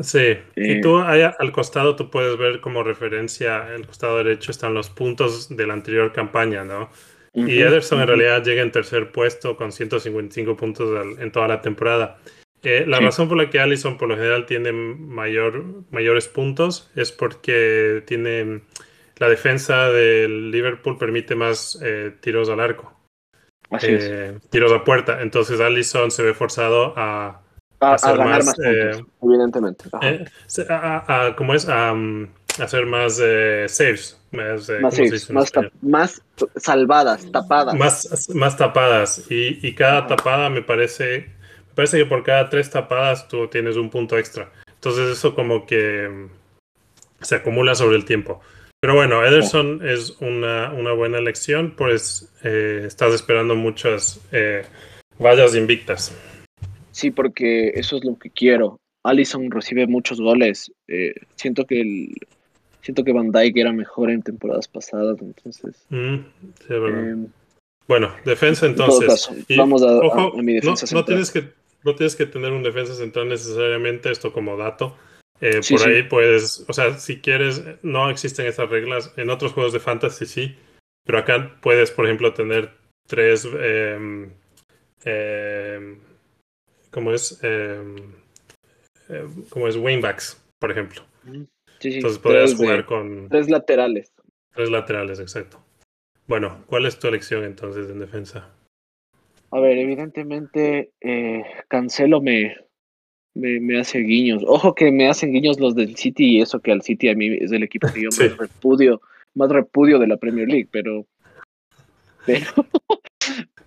[0.00, 4.50] Sí, Eh, y tú ahí al costado tú puedes ver como referencia, el costado derecho
[4.50, 6.88] están los puntos de la anterior campaña, ¿no?
[7.34, 11.60] Y Ederson en realidad llega en tercer puesto con 155 puntos al- en toda la
[11.60, 12.18] temporada.
[12.62, 13.04] Eh, la Sí.
[13.04, 18.62] razón por la que Allison por lo general tiene mayor, mayores puntos es porque tiene
[19.18, 22.98] la defensa del Liverpool permite más eh, tiros al arco.
[23.82, 25.22] Eh, tiros a puerta.
[25.22, 27.40] Entonces Allison se ve forzado a,
[27.80, 29.84] A, a hacer ganar más, más, eh, puntos, evidentemente.
[30.02, 30.24] Eh,
[30.68, 31.68] a- ¿cómo es?
[31.68, 32.28] A, um,
[32.60, 34.18] hacer más eh, saves.
[34.32, 35.72] Más, eh, más ¿cómo se saves, más, español?
[35.72, 36.22] tap- más
[36.56, 37.74] salvadas, tapadas.
[37.74, 40.06] más, más tapadas y, y cada Ajá.
[40.08, 41.30] tapada me parece
[41.68, 45.66] me parece que por cada tres tapadas tú tienes un punto extra entonces eso como
[45.66, 48.40] que mm, se acumula sobre el tiempo
[48.82, 54.62] pero bueno Ederson es una, una buena elección pues eh, estás esperando muchas eh,
[55.18, 56.12] vallas invictas
[56.90, 58.78] Sí, porque eso es lo que quiero.
[59.02, 60.70] Allison recibe muchos goles.
[60.88, 62.10] Eh, siento que el,
[62.82, 65.86] siento que Van Dijk era mejor en temporadas pasadas, entonces.
[65.88, 67.08] Mm, sí, es verdad.
[67.12, 67.16] eh,
[67.88, 71.04] bueno defensa en entonces caso, Y, vamos a, a- ojo, a mi defensa no, no
[71.04, 71.04] central.
[71.06, 71.44] tienes que
[71.82, 74.94] no tienes que tener un defensa central necesariamente esto como dato
[75.42, 75.90] Eh, Sí, por sí.
[75.90, 79.12] ahí puedes o sea si quieres no existen estas reglas.
[79.16, 80.56] En otros juegos de fantasy sí.
[81.04, 82.70] Pero acá puedes por ejemplo tener
[83.08, 84.30] tres eh,
[85.04, 85.96] eh,
[86.90, 87.82] como es eh,
[89.50, 91.02] como es wingbacks por ejemplo.
[91.80, 94.12] Sí, sí, entonces podrías de- jugar con tres laterales.
[94.54, 95.60] tres laterales exacto.
[96.28, 98.48] Bueno ¿cuál es tu elección entonces en defensa?
[99.50, 102.56] A ver, evidentemente eh, Cancelo me,
[103.34, 104.42] me, me hace guiños.
[104.46, 107.28] Ojo que me hacen guiños los del City y eso que al City a mí
[107.40, 108.24] es el equipo que yo Sí.
[108.28, 109.00] más repudio,
[109.34, 111.06] más repudio de la Premier League, pero
[112.26, 112.46] pero,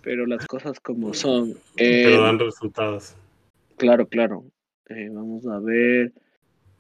[0.02, 1.52] pero las cosas como son.
[1.78, 3.16] Eh, pero dan resultados
[3.78, 4.46] Claro, claro.
[4.90, 6.14] Eh, vamos a ver.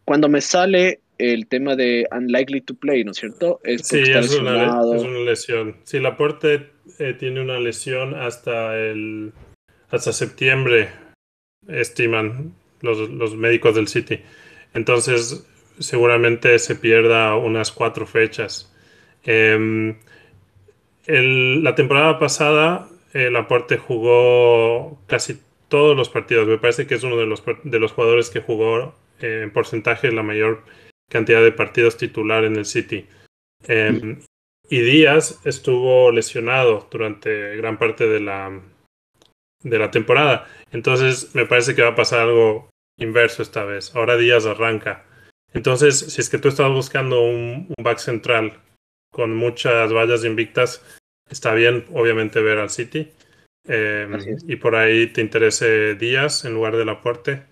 [0.06, 3.60] Cuando me sale el tema de unlikely to play, ¿no es cierto?
[3.64, 5.76] Es Sí, es una, es lesión.
[5.84, 6.70] Si Laporte
[7.00, 9.34] eh, tiene una lesión hasta el
[9.90, 10.90] hasta septiembre,
[11.68, 12.54] estiman
[12.86, 14.22] los, médicos del City.
[14.74, 15.46] Entonces,
[15.80, 18.74] seguramente se pierda unas cuatro fechas.
[19.24, 19.98] Em,
[21.08, 26.48] la temporada pasada, eh, Laporte jugó casi todos los partidos.
[26.48, 30.12] Me parece que es uno de los, de los jugadores que jugó eh, en porcentaje
[30.12, 30.64] la mayor
[31.10, 33.08] cantidad de partidos titular en el City.
[33.68, 34.18] Eh,
[34.70, 38.62] y Díaz estuvo lesionado durante gran parte de la,
[39.62, 40.48] de la temporada.
[40.72, 43.96] Entonces me parece que va a pasar algo inverso esta vez.
[43.96, 45.06] Ahora Díaz arranca.
[45.54, 48.60] Entonces, si es que tú estás buscando un, un back central
[49.12, 50.84] con muchas vallas invictas,
[51.30, 53.10] está bien, obviamente, ver al City.
[53.68, 54.46] Eh, es.
[54.48, 57.44] y por ahí te interese Díaz en lugar del aporte.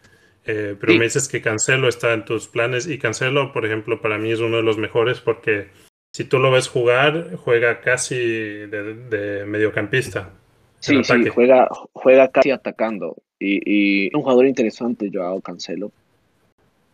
[0.45, 0.99] Eh, pero Sí.
[0.99, 4.39] me dices que Cancelo está en tus planes y Cancelo, por ejemplo, para mí es
[4.39, 5.69] uno de los mejores porque
[6.13, 10.31] si tú lo ves jugar, juega casi de, de mediocampista.
[10.79, 13.15] Sí, sí, juega, juega casi atacando.
[13.43, 15.91] Y, y un jugador interesante, Joao Cancelo,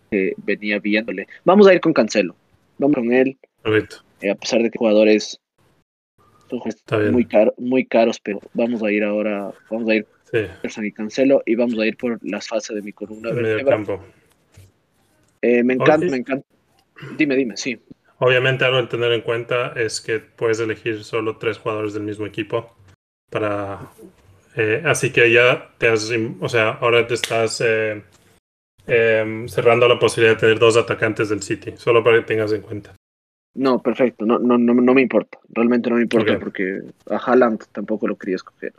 [0.10, 1.28] que venía viéndole.
[1.46, 2.36] Vamos a ir con Cancelo.
[2.80, 3.38] Vamos con él,
[4.22, 5.40] eh, a pesar de que el jugador es,
[6.48, 10.86] Son muy, caro, muy caros, pero vamos a ir ahora, vamos a ir sí.
[10.86, 13.32] y Cancelo y vamos a ir por las fases de mi columna.
[13.32, 14.02] Medio campo.
[15.42, 16.48] Eh, me encanta, me encanta.
[17.18, 17.80] Dime, dime, sí.
[18.18, 22.26] Obviamente algo a tener en cuenta es que puedes elegir solo tres jugadores del mismo
[22.26, 22.76] equipo
[23.30, 23.92] para...
[24.56, 26.12] Eh, así que ya te has...
[26.40, 28.02] O sea, ahora te estás eh,
[28.88, 32.62] em, cerrando la posibilidad de tener dos atacantes del City, solo para que tengas en
[32.62, 32.96] cuenta.
[33.56, 37.64] No, perfecto, no, no, no, no me importa, realmente no me importa porque a Haaland
[37.72, 38.74] tampoco lo quería escoger.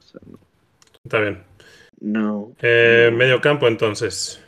[1.05, 1.43] Está bien.
[2.01, 2.53] No.
[2.63, 4.43] Eh, Medio campo entonces.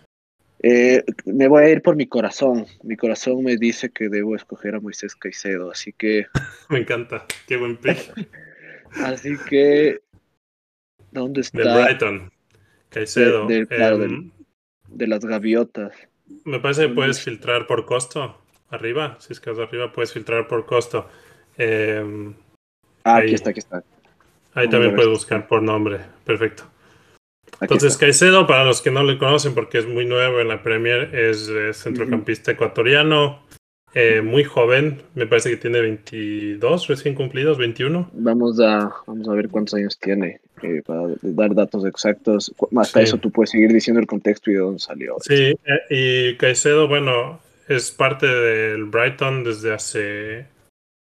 [0.62, 2.66] Me voy a ir por mi corazón.
[2.84, 6.26] Mi corazón me dice que debo escoger a Moisés Caicedo, así que.
[6.70, 8.12] me encanta, qué buen pick.
[9.02, 10.00] así que.
[11.12, 11.58] ¿Dónde está?
[11.58, 12.32] De Brighton.
[12.88, 13.48] Caicedo.
[13.48, 14.30] Em,
[14.88, 15.92] de, las gaviotas.
[16.44, 18.38] Me parece que puedes filtrar por costo.
[18.70, 21.08] Arriba, si es que es arriba, puedes filtrar por costo.
[21.56, 22.34] Em,
[23.04, 23.84] ah, aquí está, aquí está.
[24.54, 26.00] Ahí también puedes buscar por nombre.
[26.24, 26.64] Perfecto.
[27.60, 31.14] Entonces, Caicedo, para los que no le conocen porque es muy nuevo en la Premier,
[31.14, 33.42] es, centrocampista ecuatoriano,
[33.94, 38.10] eh, muy joven, me parece que tiene 22 recién cumplidos, 21.
[38.12, 42.54] Vamos a, vamos a ver cuántos años tiene eh, para dar datos exactos.
[42.70, 45.16] Más eso tú puedes seguir diciendo el contexto y de dónde salió.
[45.20, 50.46] Sí, eh, y Caicedo, bueno, es parte del Brighton desde hace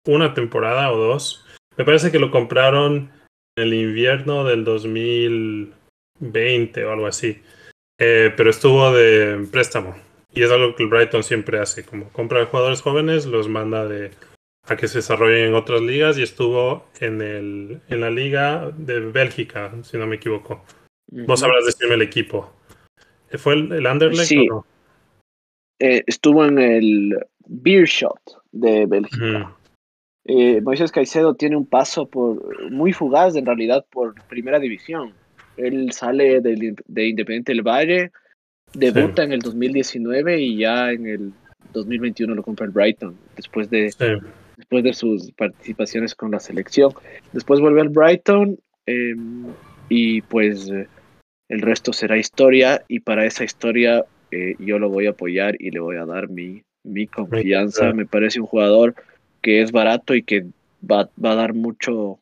[0.07, 1.45] una temporada o dos.
[1.77, 3.11] Me parece que lo compraron
[3.57, 5.75] en el invierno del 2000.
[6.21, 7.41] 20 o algo así.
[7.99, 9.97] Eh, pero estuvo de préstamo.
[10.39, 14.13] Y es algo que el Brighton siempre hace, como compra jugadores jóvenes, los manda de,
[14.69, 19.01] a que se desarrollen en otras ligas y estuvo en, el, en la liga de
[19.01, 20.65] Bélgica, si no me equivoco.
[21.11, 22.53] Vos sabrás decirme el equipo.
[23.37, 24.67] ¿Fue el, el Anderlecht o no?
[25.81, 29.57] Eh, estuvo en el Beershot de Bélgica.
[30.25, 35.15] Eh, Moisés Caicedo tiene un paso por muy fugaz en realidad por primera división.
[35.57, 38.13] Él sale de, de Independiente del Valle,
[38.75, 41.33] debuta en el 2019 y ya en el
[41.73, 43.93] 2021 lo compra el Brighton, después de,
[44.57, 46.93] después de sus participaciones con la selección.
[47.33, 49.47] Después vuelve al Brighton em,
[49.89, 50.71] y pues
[51.49, 55.71] el resto será historia y para esa historia eh, yo lo voy a apoyar y
[55.71, 57.93] le voy a dar mi, mi confianza.
[57.93, 58.95] Me parece un jugador
[59.41, 60.47] que es barato y que
[60.89, 62.21] va, va a dar mucho.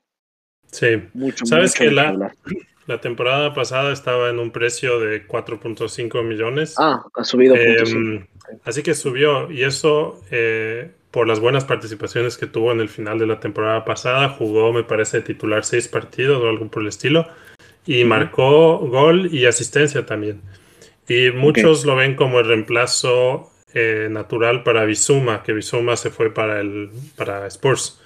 [0.71, 2.35] Sí, mucho, sabes que la,
[2.87, 6.75] la temporada pasada estaba en un precio de 4.5 millones.
[6.79, 7.57] Ah, ha subido.
[7.57, 8.27] Em,
[8.65, 13.19] así que subió y eso eh, por las buenas participaciones que tuvo en el final
[13.19, 14.29] de la temporada pasada.
[14.29, 17.27] Jugó, me parece, titular seis partidos o algo por el estilo.
[17.87, 20.43] Y marcó gol y asistencia también.
[21.09, 26.33] Y muchos lo ven como el reemplazo eh, natural para Bizuma, que Bizuma se fue
[26.33, 28.01] para, el, para Spurs.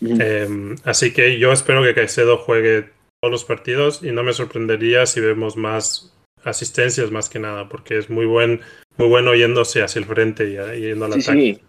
[0.00, 2.90] Em, así que yo espero que Caicedo juegue
[3.30, 6.12] los partidos y no me sorprendería si vemos más
[6.44, 8.60] asistencias más que nada, porque es muy buen,
[8.96, 11.40] muy bueno yéndose hacia el frente y, yendo al sí, ataque.
[11.40, 11.60] Sí.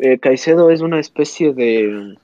[0.00, 2.16] Eh, Caicedo es una especie de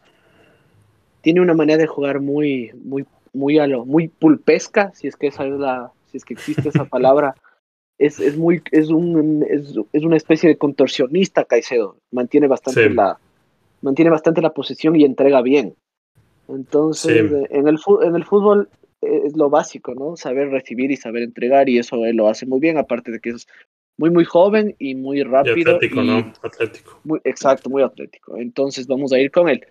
[1.23, 5.29] tiene una manera de jugar muy, muy, muy a lo, muy pulpesca, si es que
[5.29, 7.35] esa es la, si es que existe esa palabra.
[7.99, 11.99] Es, es muy, es un, es, es, una especie de contorsionista Caicedo.
[12.11, 13.19] Mantiene bastante la,
[13.81, 15.77] mantiene bastante la posición y entrega bien.
[16.49, 18.69] Entonces, eh, en, el, en el fútbol
[19.01, 20.17] eh, es lo básico, ¿no?
[20.17, 23.31] Saber recibir y saber entregar, y eso él lo hace muy bien, aparte de que
[23.31, 23.47] es
[23.97, 25.75] muy, muy joven y muy rápido.
[25.77, 26.33] atlético, ¿no?
[26.43, 27.01] Atlético.
[27.05, 28.37] Muy, exacto, muy atlético.
[28.37, 29.65] Entonces, vamos a ir con él.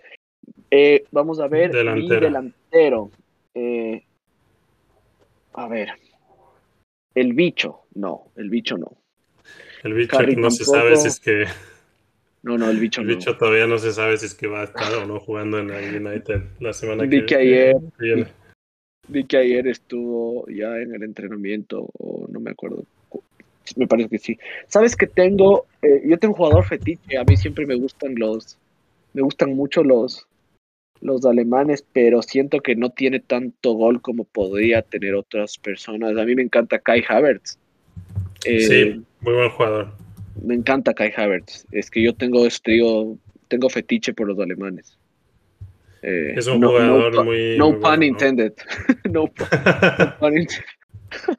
[0.70, 2.20] Eh, vamos a ver delantero.
[2.20, 3.10] delantero.
[5.54, 5.90] a ver.
[7.14, 8.96] El bicho, no, el bicho no.
[9.84, 11.44] El bicho no se sabe si es que
[12.42, 14.64] no, no, el bicho el bicho todavía no se sabe si es que va a
[14.64, 18.26] estar o no jugando en el United la semana vi que, ayer, viene.
[19.08, 22.84] Vi que ayer estuvo ya en el entrenamiento, o no me acuerdo.
[23.76, 24.38] Me parece que sí.
[24.66, 28.58] Sabes que tengo, eh, yo tengo un jugador fetiche, a mí siempre me gustan los,
[29.12, 30.26] me gustan mucho los,
[31.00, 36.16] los alemanes, pero siento que no tiene tanto gol como podría tener otras personas.
[36.18, 37.56] A mí me encanta Kai Havertz.
[38.40, 40.02] sí, eh, muy buen jugador
[40.40, 41.66] me encanta Kai Havertz.
[41.72, 42.80] Es que yo tengo, este,
[43.48, 44.98] tengo fetiche por los alemanes.
[46.02, 47.56] Eh, es un jugador muy.
[47.58, 48.52] No pun intended.
[49.10, 50.64] no, pun intended.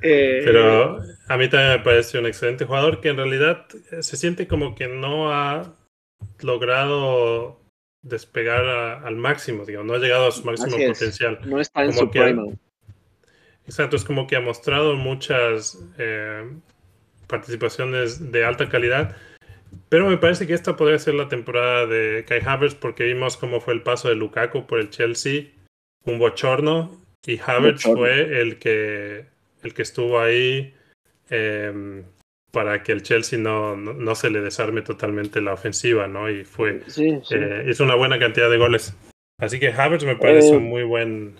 [0.00, 3.66] Eh, Pero a mí también me parece un excelente jugador que en realidad
[4.00, 5.74] se siente como que no ha
[6.40, 7.60] logrado
[8.02, 8.64] despegar
[9.04, 11.38] al máximo, digamos, no ha llegado a su máximo potencial.
[11.44, 12.54] No está en su prime.
[13.66, 16.50] Exacto, es como que ha mostrado muchas eh,
[17.32, 19.16] participaciones de alta calidad,
[19.88, 23.58] Pero me parece que esta podría ser la temporada de Kai Havertz porque vimos cómo
[23.58, 25.44] fue el paso de Lukaku por el Chelsea,
[26.04, 29.24] un bochorno, y Havertz fue el que,
[29.62, 30.74] el que estuvo ahí
[31.30, 32.04] em,
[32.50, 36.28] para que el Chelsea no, no, se le desarme totalmente la ofensiva, ¿no?
[36.28, 38.94] Y fue, eh, hizo una buena cantidad de goles.
[39.40, 41.36] Así que Havertz me parece eh, un muy buen,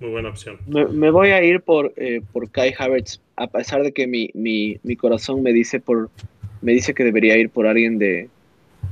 [0.00, 0.58] muy buena opción.
[0.66, 4.78] Me, voy a ir por, eh, por Kai Havertz, a pesar de que mi, mi,
[4.82, 6.10] mi corazón me dice por
[6.62, 8.28] me dice que debería ir por alguien de,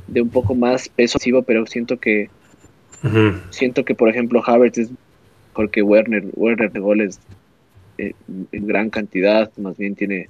[0.07, 2.31] de un poco más peso pero siento que
[3.51, 4.91] siento que por ejemplo Havertz es
[5.53, 7.21] porque Werner Werner de goles
[7.99, 8.13] eh,
[8.53, 10.29] en gran cantidad más bien tiene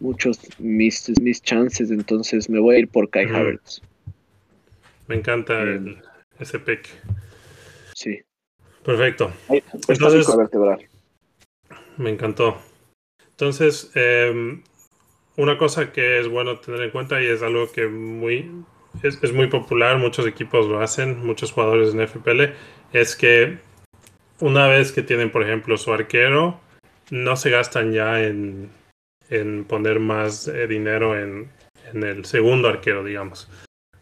[0.00, 3.80] muchos mis, mis chances entonces me voy a ir por Kai Havertz.
[5.06, 5.96] Me encanta eh,
[6.38, 6.88] ese pick.
[7.94, 8.20] sí
[8.88, 9.30] perfecto.
[9.88, 10.26] Entonces
[11.98, 12.56] me encantó.
[13.30, 14.62] Entonces eh,
[15.36, 18.50] una cosa que es bueno tener en cuenta y es algo que muy,
[19.02, 22.54] es, muy popular, muchos equipos lo hacen, muchos jugadores en FPL,
[22.92, 23.58] es que
[24.40, 26.58] una vez que tienen, por ejemplo, su arquero,
[27.10, 28.70] no se gastan ya en,
[29.68, 31.50] poner más eh, dinero en,
[31.92, 33.48] el segundo arquero, digamos.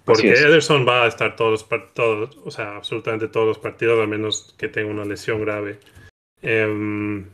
[0.06, 4.06] Porque Ederson va a estar todos los todos, o sea, absolutamente todos los partidos, a
[4.06, 5.80] menos que tenga una lesión grave.
[6.42, 7.24] Em,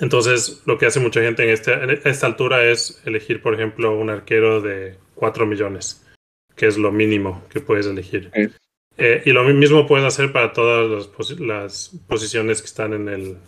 [0.00, 1.72] entonces, lo que hace mucha gente en, este,
[2.06, 6.06] esta altura es elegir, por ejemplo, un arquero de 4 millones,
[6.54, 8.30] que es lo mínimo que puedes elegir.
[8.98, 13.38] Eh, y lo mismo puedes hacer para todas las, posiciones que están en el,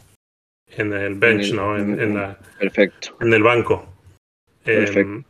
[0.68, 1.76] en el bench, ¿no?
[1.76, 3.14] En, la, perfecto.
[3.20, 3.94] En el banco.
[4.64, 5.22] Em,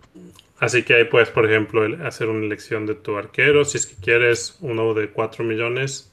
[0.60, 3.64] así que ahí puedes, por ejemplo, hacer una elección de tu arquero.
[3.64, 6.12] Si es que quieres uno de 4 millones.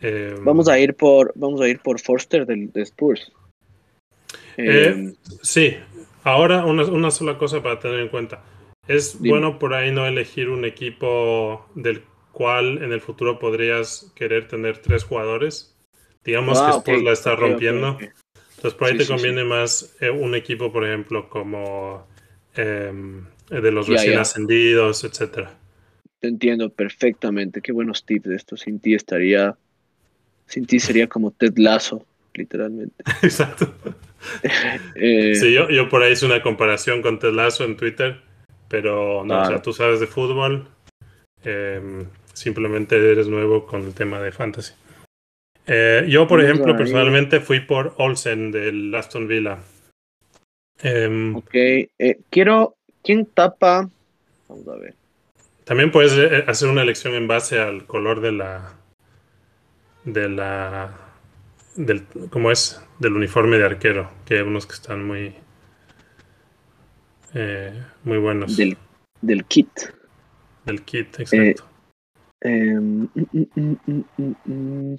[0.00, 3.32] Em, vamos a ir por, vamos a ir por Forster del, de Spurs.
[4.56, 5.76] Eh, em, sí,
[6.24, 8.42] ahora una, sola cosa para tener en cuenta.
[8.88, 14.46] Es bueno por ahí no elegir un equipo del cual en el futuro podrías querer
[14.46, 15.76] tener tres jugadores.
[16.24, 17.98] Digamos que ah, Spurs la está rompiendo.
[18.56, 22.06] Entonces por ahí te conviene más eh, un equipo, por ejemplo, como
[22.54, 25.54] em, de los recién ascendidos, etcétera.
[26.20, 27.60] Te entiendo perfectamente.
[27.60, 28.56] Qué buenos tips de esto.
[28.56, 29.56] Sin ti estaría.
[30.46, 33.04] Sin ti sería como Ted Lasso, literalmente.
[33.22, 33.74] Exacto.
[34.94, 38.20] Eh, sí, yo, yo por ahí hice una comparación con Lasso en Twitter,
[38.68, 40.68] pero no, o sea, tú sabes de fútbol,
[41.44, 44.72] em, simplemente eres nuevo con el tema de fantasy.
[45.66, 49.58] Eh, yo, por ejemplo, personalmente fui por Olsen del Aston Villa.
[50.82, 52.75] Em, ok, eh, quiero.
[53.06, 53.88] ¿Quién tapa?
[54.48, 54.94] Vamos a ver.
[55.62, 56.12] También puedes
[56.48, 58.74] hacer una elección en base al color de la.
[60.04, 60.90] de la
[61.76, 62.82] del, ¿cómo es?
[62.98, 65.34] Del uniforme de arquero, que hay unos que están muy,
[67.34, 68.56] eh, muy buenos.
[68.56, 68.76] Del,
[69.20, 69.70] del kit.
[70.64, 71.64] Del kit, exacto.
[72.40, 74.96] Eh, em, mm, mm, mm,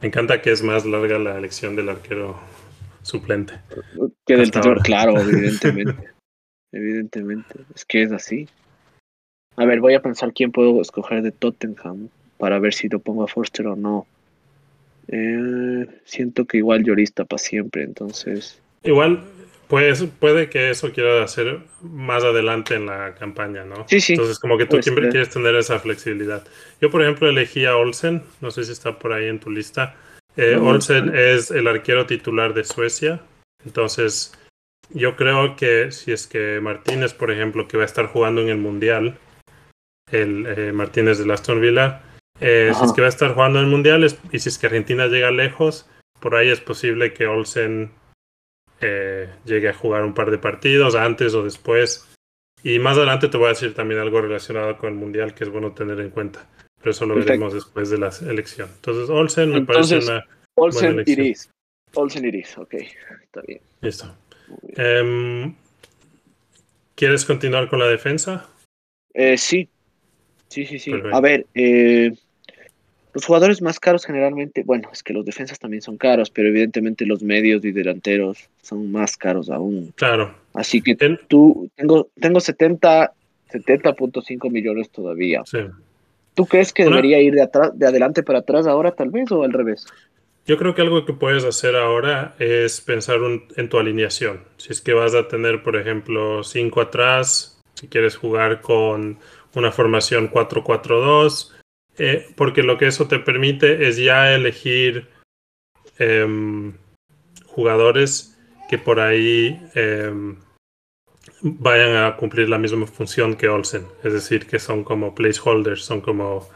[0.00, 2.36] Me encanta que es más larga la elección del arquero
[3.02, 3.60] suplente.
[4.26, 6.17] Que del titular, claro, evidentemente.
[6.72, 7.60] Evidentemente.
[7.74, 8.48] Es que es así.
[9.56, 13.24] A ver, voy a pensar quién puedo escoger de Tottenham para ver si lo pongo
[13.24, 14.06] a Forster o no.
[15.08, 18.60] Eh, siento que igual llorista para siempre, entonces.
[18.84, 19.24] Igual,
[19.66, 23.86] pues puede que eso quiera hacer más adelante en la campaña, ¿no?
[23.88, 24.12] Sí, sí.
[24.14, 26.46] Entonces, como que tú siempre quieres tener esa flexibilidad.
[26.80, 29.96] Yo, por ejemplo, elegí a Olsen, no sé si está por ahí en tu lista.
[30.36, 33.20] Eh, Olsen es el arquero titular de Suecia,
[33.64, 34.32] entonces
[34.90, 38.48] yo creo que si es que Martínez, por ejemplo, que va a estar jugando en
[38.48, 39.18] el Mundial,
[40.10, 42.02] el eh, Martínez de Aston Villa,
[42.40, 44.66] eh, si es que va a estar jugando en el Mundial y si es que
[44.66, 45.88] Argentina llega lejos,
[46.20, 47.90] por ahí es posible que Olsen
[48.80, 52.06] eh, llegue a jugar un par de partidos antes o después.
[52.62, 55.50] Y más adelante te voy a decir también algo relacionado con el Mundial que es
[55.50, 56.48] bueno tener en cuenta.
[56.78, 58.68] Pero eso lo veremos después de la elección.
[58.76, 60.24] Entonces, Olsen me parece una.
[60.54, 61.50] Olsen buena Iris.
[61.94, 62.74] Olsen Iris, ok.
[62.74, 63.60] Está bien.
[63.80, 64.14] Listo.
[64.76, 65.54] Em,
[66.94, 68.46] ¿Quieres continuar con la defensa?
[69.14, 69.68] Eh, sí.
[70.48, 70.92] Sí, sí, sí.
[71.12, 72.12] A ver, eh,
[73.12, 77.06] los jugadores más caros generalmente, bueno, es que los defensas también son caros, pero evidentemente
[77.06, 79.92] los medios y delanteros son más caros aún.
[79.96, 80.34] Claro.
[80.54, 80.96] Así que
[81.28, 83.12] tú, tengo, tengo 70,
[83.52, 85.42] 70.5 millones todavía.
[85.46, 85.58] Sí.
[86.34, 89.42] ¿Tú crees que debería ir de, atrás, de adelante para atrás ahora tal vez o
[89.42, 89.86] al revés?
[90.48, 93.18] Yo creo que algo que puedes hacer ahora es pensar
[93.54, 94.44] en tu alineación.
[94.56, 99.18] Si es que vas a tener, por ejemplo, 5 atrás, si quieres jugar con
[99.54, 101.52] una formación 4-4-2,
[101.98, 105.10] eh, porque lo que eso te permite es ya elegir
[105.98, 106.72] em,
[107.44, 108.38] jugadores
[108.70, 110.38] que por ahí em,
[111.42, 113.86] vayan a cumplir la misma función que Olsen.
[114.02, 116.48] Es decir, que son como placeholders, son como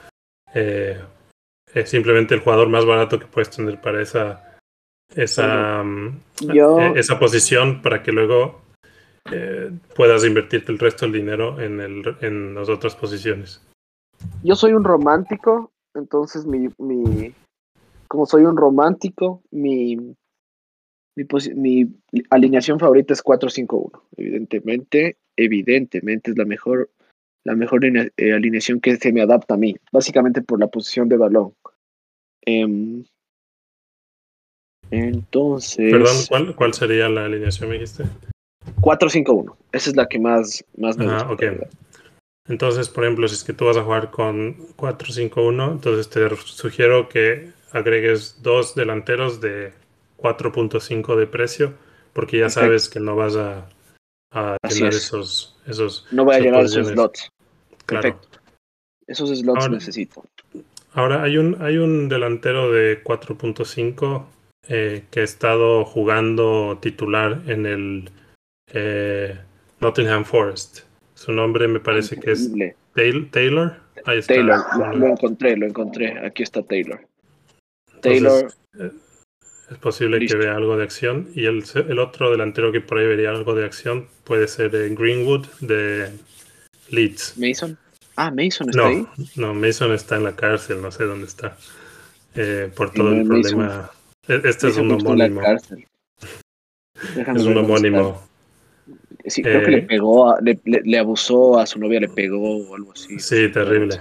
[1.74, 4.58] eh, simplemente el jugador más barato que puedes tener para esa,
[5.14, 6.20] esa, mm,
[6.50, 8.62] e, esa posición para que luego
[9.30, 13.62] eh, puedas invertirte el resto del dinero en, el, en las otras posiciones.
[14.42, 17.34] Yo soy un romántico, entonces mi, mi
[18.12, 19.96] como soy un romántico, mi,
[21.16, 21.86] mi,
[22.28, 24.02] alineación favorita es 4-5-1.
[24.18, 26.90] Evidentemente, evidentemente es la mejor,
[27.44, 31.16] la mejor eh, alineación que se me adapta a mí, básicamente por la posición de
[31.16, 31.54] balón.
[32.44, 33.04] Em,
[34.90, 35.90] entonces.
[35.90, 38.04] Perdón, ¿cuál, ¿cuál sería la alineación, me dijiste?
[38.80, 39.56] 4-5-1.
[39.72, 41.68] Esa es la que más, más me gusta.
[42.48, 47.08] Entonces, por ejemplo, si es que tú vas a jugar con 4-5-1, entonces te sugiero
[47.08, 49.72] que agregues dos delanteros de
[50.18, 51.74] 4.5 de precio,
[52.12, 53.68] porque ya sabes que no vas a,
[54.32, 56.06] a llenar esos, esos.
[56.10, 57.30] No voy a llenar esos slots.
[57.86, 58.20] Claro.
[59.06, 60.24] Esos slots necesito.
[60.94, 64.26] Ahora hay un, hay un delantero de 4.5
[64.68, 68.10] eh, que ha estado jugando titular en el
[68.72, 69.38] eh,
[69.80, 70.80] Nottingham Forest.
[71.14, 72.50] Su nombre me parece que es
[73.30, 73.76] Taylor.
[74.04, 74.34] Ahí está.
[74.34, 74.60] Taylor,
[74.96, 76.18] lo, encontré, lo encontré.
[76.24, 77.00] Aquí está Taylor.
[78.00, 78.52] Taylor.
[78.78, 78.90] Eh,
[79.70, 81.28] es posible que vea algo de acción.
[81.34, 85.46] Y el, el, otro delantero que por ahí vería algo de acción puede ser Greenwood
[85.60, 86.10] de
[86.90, 87.38] Leeds.
[87.38, 87.78] Mason.
[88.16, 89.06] Ah, Mason está ahí.
[89.36, 91.56] No, Mason está en la cárcel, no sé dónde está.
[92.34, 93.90] Eh, por todo el problema.
[94.28, 95.40] E, este es un homónimo.
[95.42, 98.22] Es un homónimo.
[99.26, 102.74] Sí, creo que le eh, pegó, le, le, abusó a su novia, le pegó o
[102.74, 103.18] algo así.
[103.18, 104.00] Sí, terrible.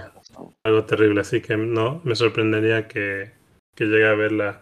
[0.64, 1.20] Algo terrible.
[1.20, 3.30] Así que no, me sorprendería que,
[3.74, 4.60] que llegue a ver la,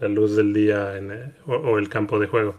[0.00, 2.54] la luz del día en, eh, o, el campo de juego.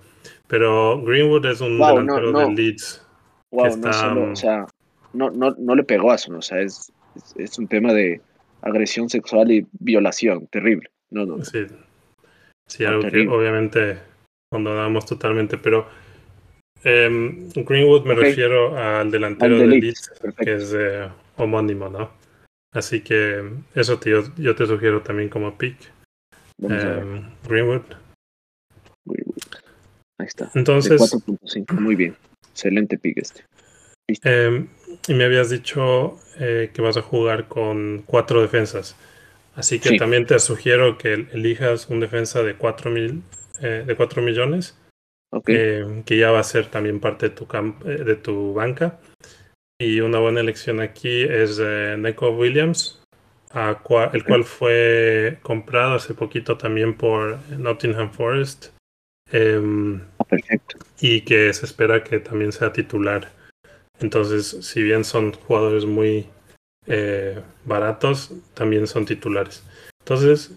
[0.48, 3.06] Pero Greenwood es un delantero de Leeds.
[3.52, 4.68] Wow, no solo, o sea,
[5.14, 6.92] no, no, no le pegó a eso, o sea, es,
[7.36, 8.22] es, un tema de
[8.62, 10.90] agresión sexual y violación, terrible.
[11.10, 11.44] No, no.
[11.44, 11.66] Sí,
[12.68, 14.00] sí algo que obviamente
[14.52, 15.88] condonamos totalmente, pero
[16.84, 22.12] em, Greenwood me refiero al delantero de Leeds, que es eh, homónimo, ¿no?
[22.74, 23.44] Así que
[23.74, 25.92] eso tío, yo te sugiero también como pick.
[26.62, 27.82] Em, Greenwood.
[30.20, 30.52] Ahí está.
[30.54, 31.02] Entonces.
[31.02, 32.16] 4.5, muy bien.
[32.52, 33.46] Excelente pick este.
[34.24, 34.68] Em,
[35.08, 38.96] y me habías dicho eh, que vas a jugar con cuatro defensas.
[39.56, 43.24] Así que también te sugiero que elijas un defensa de 4, mil,
[43.62, 44.78] eh, de 4 millones.
[45.46, 47.48] Em, que ya va a ser también parte de tu,
[47.86, 49.00] eh, de tu banca.
[49.80, 53.02] Y una buena elección aquí es Neko Williams,
[53.54, 58.68] el cual fue comprado hace poquito también por Nottingham Forest.
[59.32, 60.78] Em, ah, perfecto.
[61.00, 63.39] Y que se espera que también sea titular.
[64.00, 66.26] Entonces, si bien son jugadores muy
[66.88, 69.64] eh, baratos, también son titulares.
[70.00, 70.52] Entonces,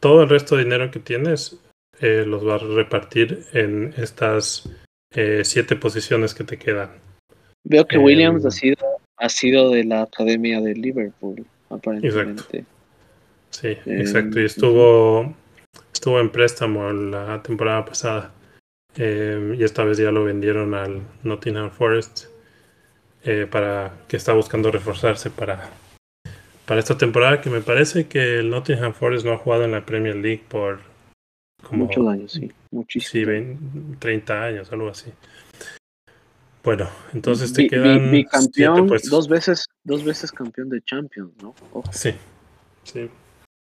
[0.00, 1.58] todo el resto de dinero que tienes
[2.00, 4.68] eh, los vas a repartir en estas
[5.14, 6.90] eh, siete posiciones que te quedan.
[7.64, 11.46] Veo que Williams em, ha sido, ha sido de la academia de Liverpool.
[12.02, 12.44] Exacto.
[13.50, 14.40] Sí, exacto.
[14.40, 15.34] Y estuvo,
[15.92, 18.32] estuvo en préstamo la temporada pasada.
[18.96, 22.26] Eh, y esta vez ya lo vendieron al Nottingham Forest
[23.24, 25.70] eh, para que está buscando reforzarse para,
[26.66, 29.84] para esta temporada que me parece que el Nottingham Forest no ha jugado en la
[29.84, 30.80] Premier League por
[31.62, 33.32] como muchos años, sí, muchísimo.
[33.32, 35.10] Sí, 30 años, algo así.
[36.62, 41.54] Bueno, entonces te quedan campeón, dos veces, dos veces campeón de Champions, ¿no?
[41.92, 42.14] Sí,
[42.84, 43.10] sí.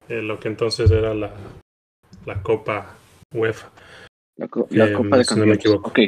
[0.09, 1.30] Eh, lo que entonces era la,
[2.24, 2.96] la Copa
[3.34, 3.70] UEFA.
[4.36, 5.66] La, eh, Copa de Campeones.
[5.66, 5.99] ok.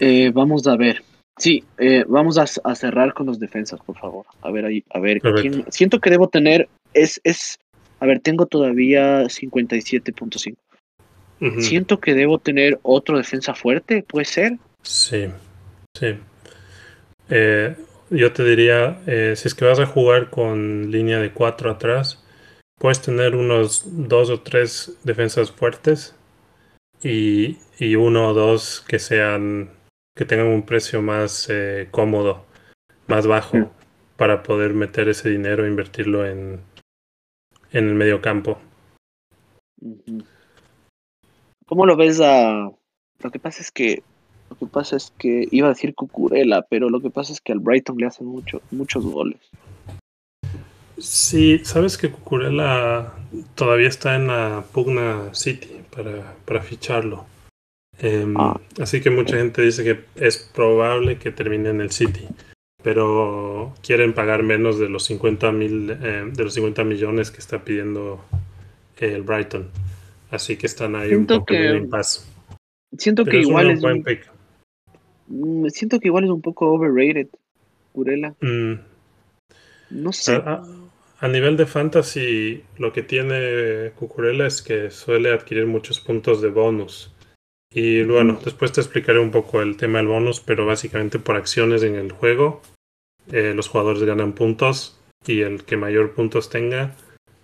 [0.00, 1.02] Eh, vamos a ver.
[1.38, 1.64] Sí,
[2.08, 4.26] vamos a, cerrar con los defensas, por favor.
[4.42, 5.20] A ver ahí, a ver.
[5.70, 7.58] siento que debo tener, es, es,
[8.00, 10.56] a ver, tengo todavía 57.5.
[11.60, 14.58] Siento que debo tener otro defensa fuerte, ¿puede ser?
[14.82, 15.28] Sí,
[15.98, 16.16] Sí.
[17.28, 17.74] Eh,
[18.10, 22.24] yo te diría, eh, si es que vas a jugar con línea de 4 atrás,
[22.78, 26.14] puedes tener unos dos o tres defensas fuertes
[27.02, 29.70] y, y uno o dos que sean
[30.18, 32.44] que tengan un precio más eh, cómodo,
[33.06, 33.70] más bajo,
[34.16, 36.60] para poder meter ese dinero e invertirlo en,
[37.70, 38.58] en el medio campo.
[41.66, 42.68] ¿Cómo lo ves a...
[43.22, 44.02] Lo que pasa es que
[44.50, 47.52] lo que pasa es que iba a decir Cucurella, pero lo que pasa es que
[47.52, 49.38] al Brighton le hacen mucho, muchos goles.
[50.96, 53.12] Sí, sabes que Cucurella
[53.54, 57.24] todavía está en la pugna City para, para ficharlo.
[58.00, 58.60] Em, ah.
[58.80, 62.26] Así que mucha gente dice que es probable que termine en el City,
[62.82, 67.64] pero quieren pagar menos de los 50 mil, eh, de los 50 millones que está
[67.64, 68.24] pidiendo
[68.96, 69.68] el Brighton.
[70.30, 72.26] Así que están ahí un poco en impasse.
[72.96, 74.04] Siento que igual es un,
[75.26, 77.28] mm, Siento que igual es un poco overrated,
[77.92, 78.34] Curela.
[78.40, 78.74] Mm.
[79.90, 80.42] No sé.
[81.20, 86.48] A, nivel de fantasy, lo que tiene Cucurella es que suele adquirir muchos puntos de
[86.48, 87.12] bonus.
[87.72, 91.82] Y bueno, después te explicaré un poco el tema del bonus, pero básicamente por acciones
[91.82, 92.62] en el juego,
[93.30, 96.94] eh, los jugadores ganan puntos y el que mayor puntos tenga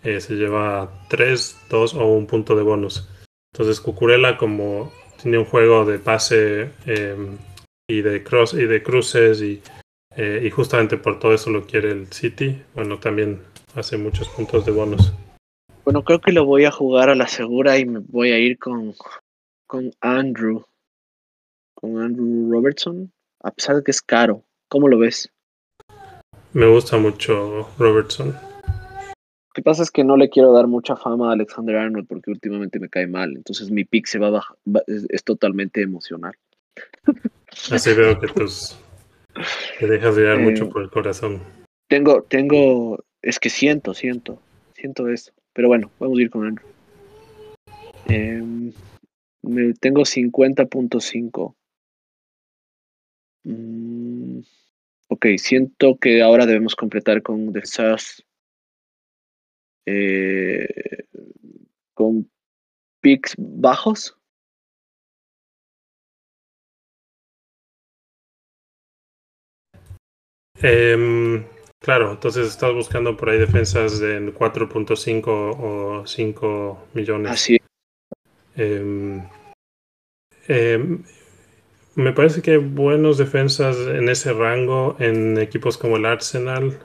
[0.05, 3.09] eh, se lleva 3, 2 o un punto de bonus.
[3.53, 7.39] Entonces Cucurella como tiene un juego de pase em,
[7.89, 9.63] y de cross y de cruces y,
[10.15, 13.41] eh, y, justamente por todo eso lo quiere el City, bueno también
[13.75, 15.13] hace muchos puntos de bonus.
[15.85, 18.59] Bueno, creo que lo voy a jugar a la segura y me voy a ir
[18.59, 18.95] con,
[19.75, 20.65] con Andrew.
[21.75, 23.13] Con Andrew Robertson,
[23.43, 24.45] a pesar de que es caro.
[24.69, 25.29] ¿Cómo lo ves?
[26.53, 28.29] Me gusta mucho Robertson.
[28.29, 32.31] Lo que pasa es que no le quiero dar mucha fama a Alexander Arnold porque
[32.31, 33.37] últimamente me cae mal.
[33.37, 34.57] Entonces mi pick se va a bajar,
[34.87, 36.35] es, totalmente emocional.
[37.73, 38.79] Así veo que tus
[39.81, 41.41] te dejas llevar mucho eh, por el corazón.
[41.89, 44.41] Tengo, tengo, es que siento, siento,
[44.75, 45.33] siento eso.
[45.53, 46.69] Pero bueno, vamos a ir con Andrew.
[49.47, 51.57] Em, tengo 50.5.
[53.45, 54.41] Mm,
[55.09, 57.63] ok, siento que ahora debemos completar con The
[59.87, 60.67] eh,
[61.93, 62.31] con
[63.01, 64.17] picks bajos.
[70.63, 71.45] Em,
[71.81, 77.33] claro, entonces estás buscando por ahí defensas de 4.5 o 5 millones.
[77.33, 77.59] Así.
[78.57, 79.23] Em,
[80.49, 81.03] em,
[81.95, 86.79] me parece que hay buenos defensas en ese rango en equipos como el Arsenal.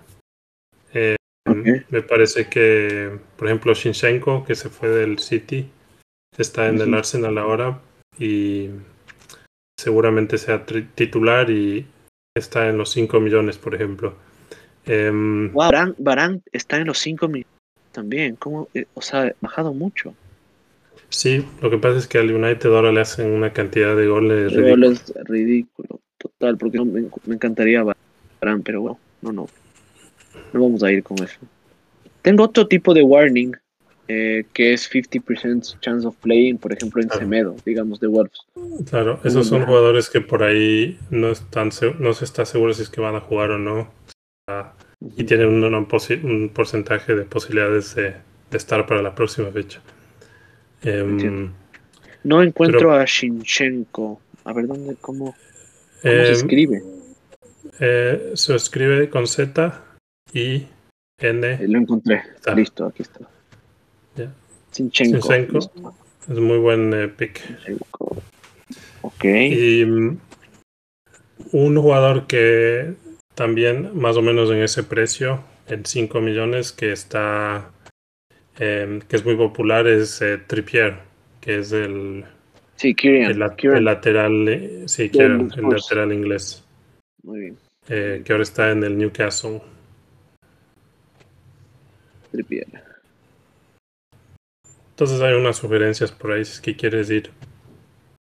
[1.89, 5.70] Me parece que, por ejemplo, Shinchenko, que se fue del City,
[6.38, 7.82] está en el Arsenal ahora
[8.17, 8.70] y
[9.80, 11.86] seguramente sea titular y
[12.36, 14.15] está en los 5 millones, por ejemplo.
[14.86, 17.53] Wow, Barán, está en los 5 millones
[17.91, 18.36] también.
[18.36, 18.70] ¿Cómo?
[18.74, 20.13] Eh, o sea, ha bajado mucho.
[21.10, 24.53] Sí, lo que pasa es que al United ahora le hacen una cantidad de goles
[24.53, 24.88] ridículo.
[24.88, 29.47] Goles ridículo, total, porque me, me encantaría Barán, pero bueno, no, no.
[30.53, 31.39] No vamos a ir con eso.
[32.22, 33.53] Tengo otro tipo de warning,
[34.07, 38.39] eh, que es 50% chance of playing, por ejemplo, en Semedo, digamos, de Wolves.
[38.89, 42.89] Claro, esos son jugadores que por ahí no, están, no se está seguro si es
[42.89, 43.91] que van a jugar o no.
[45.16, 48.16] y tienen un, porcentaje de posibilidades de,
[48.51, 49.82] estar para la próxima fecha.
[50.84, 51.51] Em,
[52.23, 54.21] no encuentro a Shinchenko.
[54.45, 55.36] A ver, ¿dónde, cómo,
[56.01, 56.84] se em, escribe?
[57.80, 59.84] Eh, se escribe con Z
[60.34, 60.65] y
[61.19, 61.47] N.
[61.53, 62.23] Eh, lo encontré.
[62.55, 63.19] Listo, aquí está.
[64.71, 65.34] Sinchenko.
[66.30, 67.41] Es muy buen eh, pick.
[69.01, 69.25] Ok.
[69.25, 70.17] Y mm,
[71.53, 72.93] un jugador que
[73.34, 77.71] también más o menos en ese precio, en 5 millones, que está
[78.60, 80.99] em, que es muy popular, es eh, Trippier,
[81.41, 82.26] que es el,
[82.76, 83.39] sí, Kieran, el,
[83.86, 86.64] lateral, sí, Kieran, el lateral inglés.
[87.24, 87.57] Muy bien.
[87.88, 89.62] que ahora está en el Newcastle.
[94.91, 97.32] Entonces hay unas sugerencias por ahí si es que quieres ir.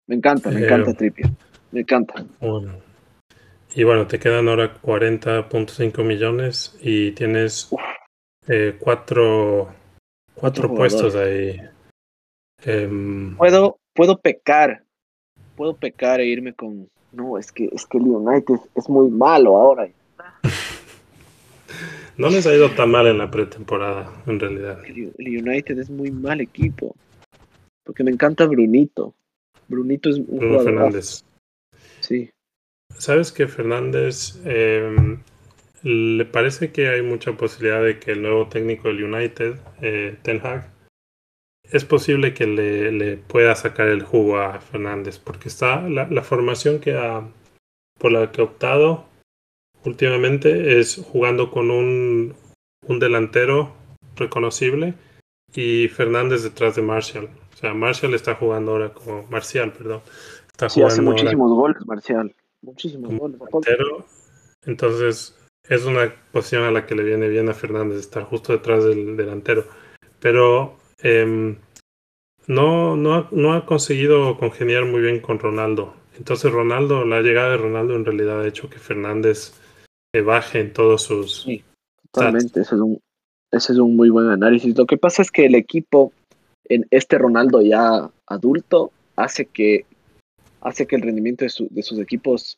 [0.07, 1.29] Me encanta, me encanta eh, Trippier.
[1.71, 2.25] Me encanta.
[3.73, 7.69] Y bueno, te quedan ahora 40.5 millones y tienes
[8.47, 9.73] eh, cuatro,
[10.35, 11.59] cuatro puestos ahí.
[12.63, 14.83] Em, puedo, puedo pecar.
[15.55, 16.89] Puedo pecar e irme con.
[17.11, 19.89] No, es que, es que el United es muy malo ahora.
[22.17, 24.79] No les ha ido tan mal en la pretemporada, en realidad.
[24.85, 26.95] El, United es muy mal equipo.
[27.83, 29.13] Porque me encanta Brunito.
[29.67, 31.25] Brunito es un Bruno Fernández.
[31.99, 32.29] Sí.
[32.97, 35.19] ¿Sabes que Fernández em,
[35.85, 40.41] le parece que hay mucha posibilidad de que el nuevo técnico del United, eh, Ten
[40.43, 40.71] Hag,
[41.71, 45.19] es posible que le, pueda sacar el jugo a Fernández?
[45.19, 47.27] Porque está la, la formación que ha,
[47.99, 49.05] por la que ha optado
[49.83, 52.33] últimamente es jugando con un,
[52.87, 53.71] un delantero
[54.15, 54.95] reconocible
[55.53, 57.29] y Fernández detrás de Marshall.
[57.53, 60.01] O sea, Marshall está jugando ahora como Marcial, perdón.
[60.47, 62.35] Está sí, hace muchísimos goles, Marcial.
[62.63, 63.39] Muchísimos goles.
[64.65, 65.35] Entonces,
[65.69, 69.17] es una posición a la que le viene bien a Fernández estar justo detrás del
[69.17, 69.65] delantero.
[70.19, 71.55] Pero, eh,
[72.47, 75.95] no, no, ha, no ha conseguido congeniar muy bien con Ronaldo.
[76.17, 79.53] Entonces Ronaldo, la llegada de Ronaldo en realidad ha hecho que Fernández
[80.21, 81.43] baje en todos sus...
[81.43, 81.63] Sí,
[82.11, 82.99] totalmente, ese es, un,
[83.51, 84.77] ese es un muy buen análisis.
[84.77, 86.13] Lo que pasa es que el equipo,
[86.65, 89.85] en este Ronaldo ya adulto, hace que,
[90.61, 92.57] hace que el rendimiento de, su, de sus equipos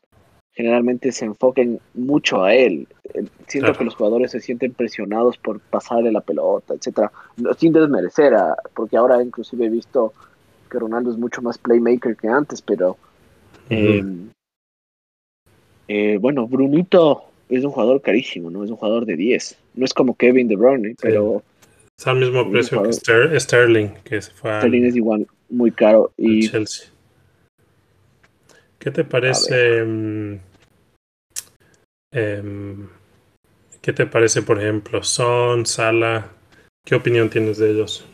[0.57, 2.87] generalmente se enfoquen mucho a él.
[3.13, 7.11] Eh, siento que los jugadores se sienten presionados por pasarle la pelota, etcétera,
[7.59, 8.33] sin desmerecer,
[8.73, 10.13] porque ahora inclusive he visto
[10.69, 12.97] que Ronaldo es mucho más playmaker que antes, pero
[13.69, 14.03] eh,
[15.87, 18.63] eh, bueno, Brunito es un jugador carísimo, ¿no?
[18.63, 19.57] Es un jugador de 10.
[19.75, 21.43] No es como Kevin De Bruyne, pero...
[21.95, 22.93] Es al mismo precio que
[23.39, 26.11] Sterling, que se fue Sterling es igual, muy caro.
[26.17, 26.49] Y...
[26.49, 26.87] Chelsea.
[28.87, 29.83] ¿Qué te parece?
[29.83, 30.39] Mm,
[32.13, 32.87] em,
[33.81, 36.31] ¿Qué te parece, por ejemplo, Son, Sala?
[36.85, 38.07] ¿Qué opinión tienes de ellos?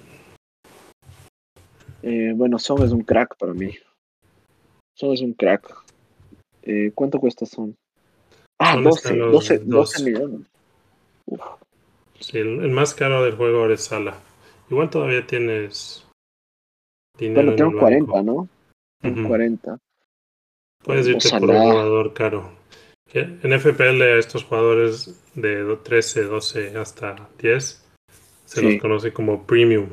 [2.02, 3.70] Eh, bueno, Son es un crack para mí.
[4.96, 5.86] Son es un crack.
[6.64, 7.76] Eh, ¿Cuánto cuesta Son?
[8.58, 10.48] Ah, 12, 12, 12, millones.
[12.20, 14.16] Sí, el, más caro del juego ahora es Sala.
[14.72, 16.04] Igual todavía tienes
[17.20, 17.52] dinero.
[17.52, 18.50] Bueno, tengo 40, ¿no?
[19.28, 19.78] 40.
[20.84, 22.52] Puedes irte por un jugador caro.
[23.14, 27.84] En FPL a estos jugadores de 13, 12 hasta 10
[28.46, 29.88] se los conoce como premium.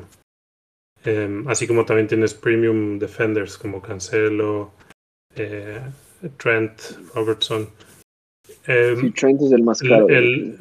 [1.03, 4.71] Em, así como también tienes premium defenders como Cancelo,
[5.35, 5.81] eh,
[6.37, 6.79] Trent,
[7.15, 7.69] Robertson.
[8.67, 10.07] Em, sí, Trent es el más caro.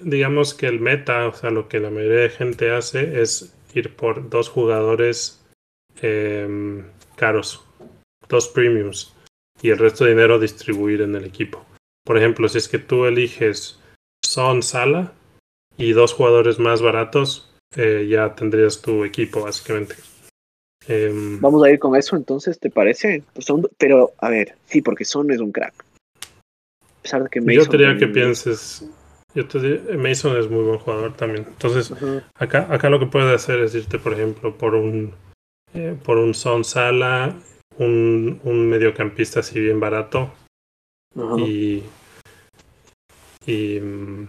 [0.02, 3.94] digamos que el meta, o sea, lo que la mayoría de gente hace es ir
[3.96, 5.44] por dos jugadores
[6.00, 6.84] em,
[7.16, 7.62] caros,
[8.28, 9.14] dos premiums
[9.62, 11.64] y el resto de dinero distribuir en el equipo.
[12.04, 13.78] Por ejemplo, si es que tú eliges
[14.24, 15.12] Son Sala
[15.76, 19.94] y dos jugadores más baratos, eh, ya tendrías tu equipo, básicamente.
[20.88, 23.22] Em, Vamos a ir con eso entonces, ¿te parece?
[23.34, 23.46] Pues
[23.78, 25.74] pero, a ver, sí, porque Son es un crack.
[26.82, 28.84] A pesar de que Mason yo diría que pienses.
[29.34, 31.46] Yo te diría, Mason es muy buen jugador también.
[31.48, 31.92] Entonces,
[32.34, 35.14] acá, acá lo que puedes hacer es irte, por ejemplo, por un
[35.72, 37.36] eh, por un Son Sala
[37.80, 40.30] un, un mediocampista así bien barato.
[41.38, 41.82] Y.
[43.46, 43.80] Y.
[43.80, 44.28] Mm,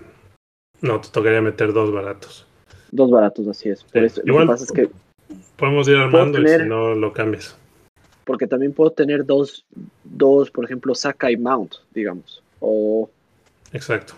[0.82, 2.48] no, te tocaría meter dos baratos.
[2.92, 3.86] Dos baratos, así es.
[3.94, 4.90] Igual, lo que pasa es que.
[5.58, 7.56] Podemos ir armando y si no lo cambias.
[8.26, 9.66] Porque también puedo tener dos,
[10.04, 12.42] dos, por ejemplo, Saka y Mount, digamos.
[12.62, 13.10] O.
[13.74, 14.14] Exacto.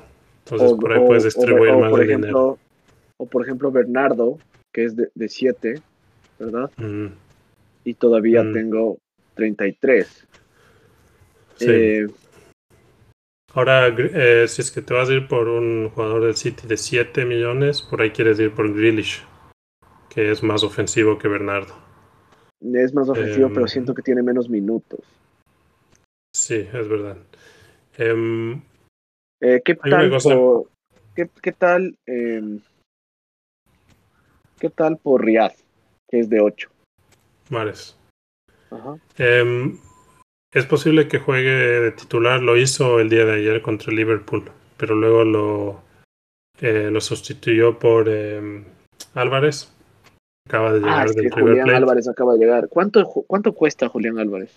[0.45, 2.57] Entonces por ahí puedes distribuir más por dinero.
[3.17, 4.37] O por ejemplo, Bernardo,
[4.71, 5.81] que es de 7,
[6.39, 6.69] ¿verdad?
[7.85, 8.97] Y todavía tengo
[9.35, 10.27] 33.
[11.55, 11.65] Sí.
[11.69, 12.07] Eh,
[13.55, 16.75] Ahora, eh, si es que te vas a ir por un jugador del City de
[16.75, 19.23] 7 millones, por ahí quieres ir por Grealish,
[20.09, 21.75] que es más ofensivo que Bernardo.
[22.59, 25.01] Es más ofensivo, pero em, siento que tiene menos minutos.
[26.35, 27.17] Sí, es verdad.
[27.95, 28.59] Em,
[29.39, 30.69] eh, ¿qué, tal por,
[31.13, 32.59] ¿qué, tal em,
[34.57, 35.53] ¿Qué tal por Riyadh,
[36.09, 36.71] que es de 8?
[37.51, 37.95] Mares.
[39.17, 39.77] Em,
[40.53, 44.95] es posible que juegue de titular, lo hizo el día de ayer contra Liverpool, pero
[44.95, 45.81] luego lo,
[46.61, 48.63] eh, lo sustituyó por em,
[49.13, 49.71] Álvarez.
[50.47, 52.67] Acaba de llegar ah, del Julián Álvarez acaba de llegar.
[52.67, 54.51] ¿Cuánto, ¿Cuánto cuesta Julián Álvarez?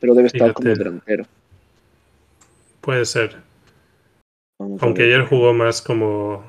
[0.00, 1.24] Pero debe estar como delantero.
[2.80, 3.36] Puede ser.
[4.58, 6.44] Aunque ayer jugó más como.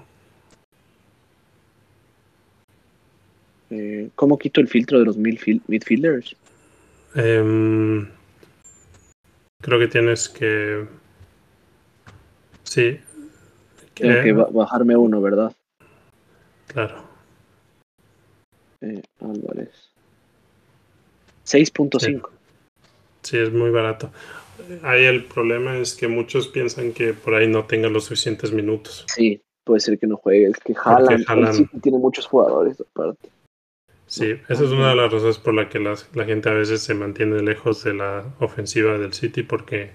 [3.70, 6.36] Eh, ¿Cómo quito el filtro de los midfielders?
[7.16, 8.08] Em,
[9.62, 10.86] creo que tienes que.
[12.64, 13.00] Sí.
[13.94, 15.54] Tengo que bajarme uno, ¿verdad?
[16.68, 17.04] Claro.
[18.82, 19.92] Eh, Álvarez.
[21.46, 22.30] 6.5.
[23.22, 23.38] Sí.
[23.38, 24.12] es muy barato.
[24.82, 29.06] Ahí el problema es que muchos piensan que por ahí no tenga los suficientes minutos.
[29.08, 30.48] Sí, puede ser que no juegue.
[30.48, 33.30] Es que Haaland, tiene muchos jugadores aparte.
[34.14, 36.94] Sí, esa es una de las razones por la que la, gente a veces se
[36.94, 39.90] mantiene lejos de la ofensiva del City porque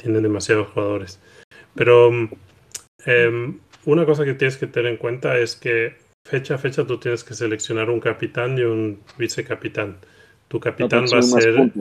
[0.00, 1.20] tienen demasiados jugadores.
[1.74, 2.12] Pero
[3.06, 6.98] em, una cosa que tienes que tener en cuenta es que fecha a fecha tú
[6.98, 9.96] tienes que seleccionar un capitán y un vicecapitán.
[10.46, 11.72] Tu capitán va a ser,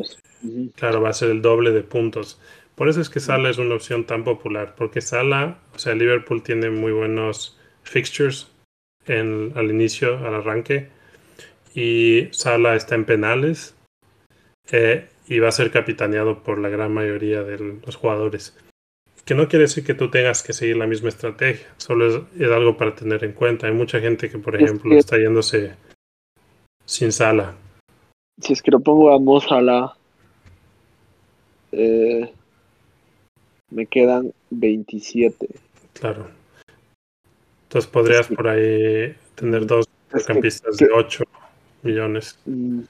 [0.75, 2.41] claro, va a ser el doble de puntos.
[2.73, 6.41] Por eso es que Sala es una opción tan popular, porque Sala, o sea, Liverpool
[6.41, 8.47] tiene muy buenos fixtures
[9.05, 10.97] en, al inicio, al arranque
[11.73, 13.75] y Sala está en penales
[14.71, 18.57] eh, y va a ser capitaneado por la gran mayoría de los jugadores.
[19.25, 22.77] Que no quiere decir que tú tengas que seguir la misma estrategia, solo es, algo
[22.77, 23.67] para tener en cuenta.
[23.67, 25.75] Hay mucha gente que, por ejemplo, está yéndose
[26.85, 27.55] sin Sala.
[28.41, 29.95] si es que lo pongo a Mo Salah,
[31.71, 32.33] eh,
[33.69, 35.47] me quedan 27.
[35.93, 36.27] Claro.
[37.63, 39.85] Entonces podrías por ahí tener dos
[40.25, 41.23] campistas de 8
[41.83, 42.39] millones.
[42.45, 42.81] Mm,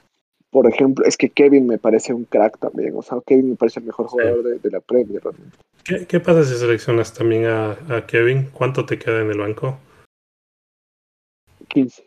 [0.50, 2.94] Por ejemplo, es que Kevin me parece un crack también.
[2.96, 5.22] O sea, Kevin me parece el mejor jugador de, de la Premier.
[5.22, 5.56] realmente.
[5.84, 8.48] ¿Qué, qué pasa si seleccionas también a, a Kevin?
[8.52, 9.78] ¿Cuánto te queda en el banco?
[11.68, 12.02] 15.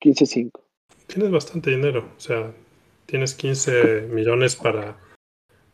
[0.00, 0.50] 15-5.
[1.06, 2.08] Tienes bastante dinero.
[2.16, 2.52] O sea,
[3.06, 4.96] tienes 15 millones para,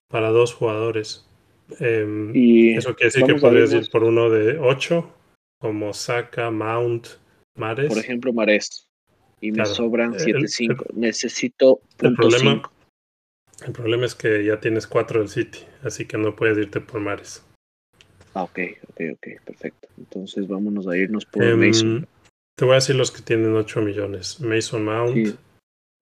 [0.08, 1.26] para dos jugadores.
[1.78, 5.08] Em, Y Eso quiere decir que podrías ir por uno de 8,
[5.60, 7.06] como Saka, Mount,
[7.56, 7.88] Mares.
[7.88, 8.87] por ejemplo, Mares.
[9.40, 10.86] Y me sobran El- 7-5.
[10.94, 12.72] Necesito el problema- 5.
[13.66, 17.00] El problema es que ya tienes 4 del City, así que no puedes irte por
[17.00, 17.44] Mares.
[18.34, 18.58] Ah, ok,
[18.88, 19.88] ok, ok, perfecto.
[19.96, 22.06] Entonces vámonos a irnos por Em, Mason.
[22.56, 24.40] te voy a decir los que tienen 8 millones.
[24.40, 25.36] Mason Mount, Sí.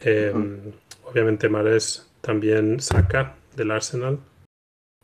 [0.00, 0.60] em,
[1.04, 4.18] obviamente Mares, también Saka del Arsenal,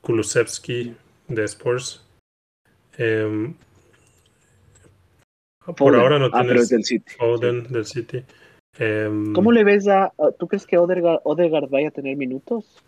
[0.02, 0.94] Kulusevski
[1.28, 2.04] de Spurs.
[2.98, 3.54] Em,
[5.66, 6.00] por Foden.
[6.00, 7.12] ahora no ah, pero tienes es del City.
[7.18, 8.24] Foden del City.
[8.78, 12.82] Em, ¿Cómo le ves a, ¿Tú crees que Odegaard, Odegaard vaya a tener minutos?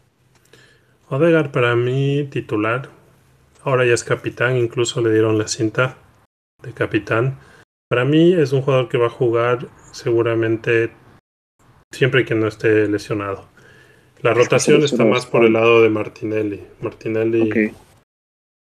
[1.11, 2.89] Odegaard para mí titular.
[3.63, 5.97] Ahora ya es capitán, incluso le dieron la cinta
[6.63, 7.39] de capitán.
[7.89, 10.91] Para mí es un jugador que va a jugar seguramente
[11.93, 13.47] siempre que no esté lesionado.
[14.23, 16.63] La rotación está más por el lado de Martinelli.
[16.81, 17.57] Martinelli, Ok.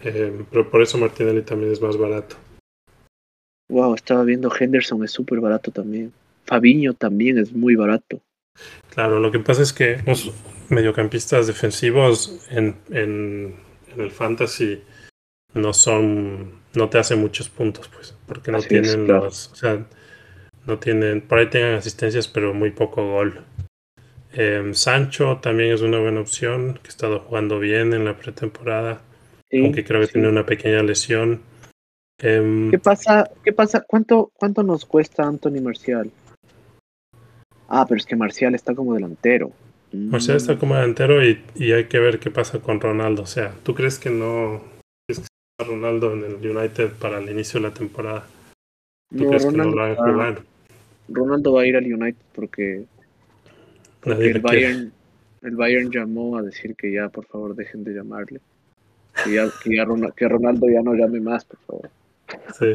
[0.04, 2.36] eh, pero por eso Martinelli también es más barato.
[3.68, 6.12] Wow, estaba viendo Henderson, es súper barato también.
[6.46, 8.20] Fabiño también es muy barato.
[8.94, 10.32] Claro, lo que pasa es que los
[10.68, 13.54] mediocampistas defensivos en, en,
[13.94, 14.80] en el fantasy
[15.54, 19.26] no son, no te hacen muchos puntos, pues, porque no Así es, tienen claro.
[19.26, 19.86] los, o sea,
[20.66, 23.42] no tienen, por ahí tengan asistencias, pero muy poco gol.
[24.32, 29.02] Em, Sancho también es una buena opción, que ha estado jugando bien en la pretemporada,
[29.50, 30.12] Sí, aunque creo que sí.
[30.14, 31.40] tiene una pequeña lesión.
[32.20, 33.30] Em, ¿Qué pasa?
[33.44, 33.84] ¿Qué pasa?
[33.86, 36.10] ¿Cuánto, ¿Cuánto nos cuesta Anthony Marcial?
[37.68, 39.52] Ah, pero es que Marcial está como delantero.
[39.92, 43.22] Mm, Marcial está como delantero y, y hay que ver qué pasa con Ronaldo.
[43.22, 44.62] O sea, ¿tú crees que no
[45.06, 45.26] crees que
[45.60, 48.26] está Ronaldo en el United para el inicio de la temporada?
[49.10, 50.42] ¿Tú no, crees que no Ronaldo, lo van a jugar?
[51.08, 52.84] Ronaldo va a ir al United porque,
[54.00, 54.40] porque el.
[54.40, 54.92] Bayern,
[55.42, 58.40] el Bayern llamó a decir que ya, por favor, dejen de llamarle.
[59.24, 61.90] Que, ya, que, ya Ronaldo, que Ronaldo ya no llame más, por favor.
[62.58, 62.74] Sí.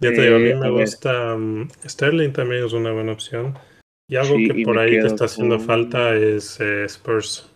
[0.00, 1.34] Ya te digo, a mí Eh, me a gusta.
[1.34, 3.58] um, Sterling también es una buena opción.
[4.08, 7.48] Y algo Sí, que y por ahí te está haciendo con- falta es eh, Spurs.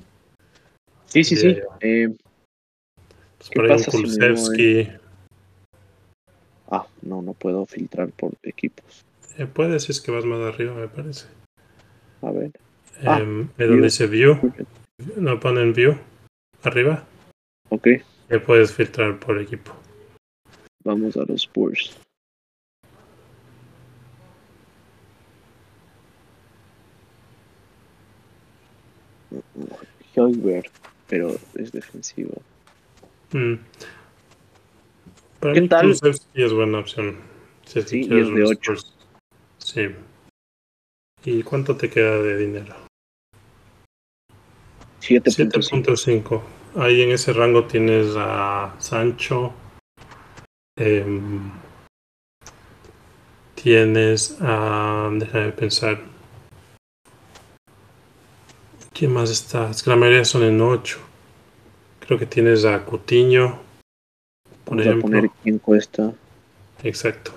[1.07, 1.59] Sí, sí, sí.
[1.81, 2.09] Eh,
[3.39, 3.91] Pues ¿Qué por ahí un si?
[3.91, 4.89] Kulusevski.
[6.71, 9.05] ah, no, no puedo filtrar por equipos.
[9.37, 11.27] Eh, puede si es que vas más arriba, me parece.
[12.23, 12.53] A ver.
[13.05, 14.53] Ah, Em, es donde dice View.
[15.17, 15.97] No ponen View.
[16.63, 17.05] Arriba.
[17.71, 17.89] Ok,
[18.47, 19.73] puedes filtrar por equipo.
[20.85, 21.97] Vamos a los Spurs.
[30.15, 30.71] Højbjerg,
[31.09, 32.41] pero es defensivo.
[33.33, 33.55] Mm.
[35.41, 35.83] Para ¿Qué mí, tal?
[35.83, 37.17] Kulusevski es buena opción.
[37.67, 38.73] Si es que Sí, y quieres es de un ocho.
[38.73, 38.95] Spurs.
[39.59, 39.89] Sí.
[41.25, 42.75] ¿Y cuánto te queda de dinero?
[45.01, 45.83] 7.5.
[45.85, 46.43] 7.5.
[46.77, 49.53] Ahí en ese rango tienes a Sancho.
[50.77, 51.51] Em,
[53.55, 55.11] tienes a.
[55.13, 56.01] Déjame pensar.
[58.93, 59.71] ¿Quién más está?
[59.71, 60.99] Es que la mayoría son en 8.
[62.01, 63.59] Creo que tienes a Cutiño.
[64.65, 65.03] Por Vamos a ejemplo.
[65.03, 66.13] poner quién cuesta.
[66.83, 67.33] Exacto.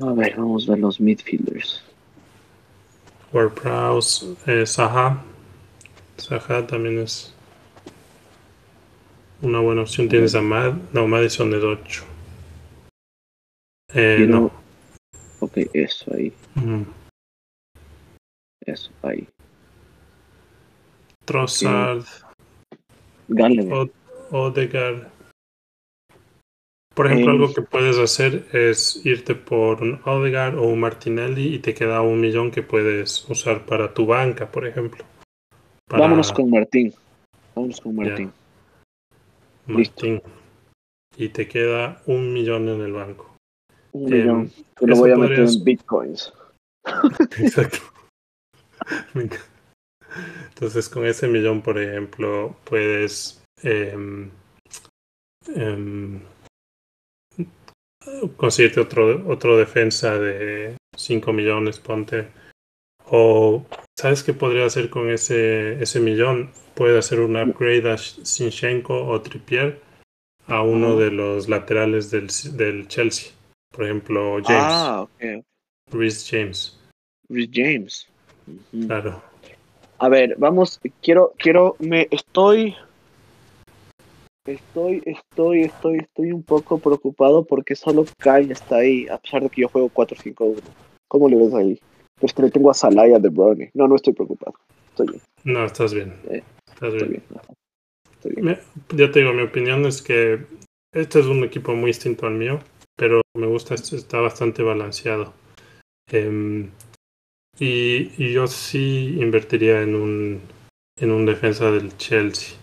[0.00, 1.82] A ver, vamos a ver los midfielders.
[3.32, 5.22] WordPress, eh, Saha.
[6.16, 7.34] Saha también es
[9.42, 10.08] una buena opción.
[10.08, 10.74] Tienes a Mad.
[10.92, 12.04] No, Madison es 8.
[13.94, 14.50] Eh, Quiero- no.
[15.40, 16.82] Ok, eso ahí, Mm.
[18.66, 19.26] eso ahí.
[21.24, 22.04] Trossard,
[23.28, 23.90] Gallagher.
[24.30, 25.08] Odegaard.
[26.94, 31.54] Por ejemplo, Eh, algo que puedes hacer es irte por un Odegaard o un Martinelli
[31.54, 35.04] y te queda un millón que puedes usar para tu banca, por ejemplo.
[35.86, 36.94] Para Vámonos con Martín.
[37.54, 38.32] Vámonos con Martín.
[39.66, 40.22] Martín.
[41.16, 43.36] Y te queda un millón en el banco.
[43.92, 44.52] Un Em, millón.
[44.76, 46.32] Que lo voy a meter podrías- en bitcoins.
[47.38, 47.78] Exacto.
[50.48, 54.30] Entonces, con ese millón, por ejemplo, puedes em,
[58.36, 62.28] conseguirte otro, otro defensa de 5 millones, ponte.
[63.10, 63.64] O,
[63.98, 66.50] ¿sabes qué podría hacer con ese, ese millón?
[66.74, 69.80] Puede hacer un upgrade a Sinchenko o Trippier
[70.46, 73.32] a uno de los laterales del, del Chelsea.
[73.70, 74.62] Por ejemplo, James.
[74.62, 75.44] Ah, ok.
[75.92, 76.78] Rhys James.
[77.28, 78.08] Rhys James.
[78.86, 79.22] Claro.
[79.98, 82.76] A ver, vamos, quiero, quiero, me estoy,
[84.46, 89.48] estoy, estoy, estoy, estoy un poco preocupado porque solo Kai está ahí, a pesar de
[89.48, 90.60] que yo juego 4-5-1.
[91.08, 91.80] ¿Cómo le ves ahí?
[92.18, 93.70] Pues que le tengo a Salaya de Brownie.
[93.74, 94.54] No, no estoy preocupado.
[94.90, 95.20] Estoy bien.
[95.44, 96.14] No, estás bien.
[96.30, 97.22] Eh, estás Estoy bien.
[97.28, 97.40] bien.
[98.12, 98.44] Estoy bien.
[98.46, 100.40] Me- ya te digo, mi opinión es que
[100.94, 102.58] este es un equipo muy distinto al mío,
[102.96, 105.34] pero me gusta, está bastante balanceado.
[106.10, 106.70] Em,
[107.58, 110.40] y, y yo sí invertiría en un,
[110.98, 112.56] en un defensa del Chelsea.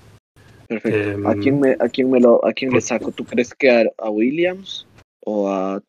[0.68, 1.28] Perfecto.
[1.30, 3.12] ¿A Em, quién me, a quién me lo, a quién le saco?
[3.12, 4.88] ¿Tú crees que a, a Williams
[5.26, 5.82] o a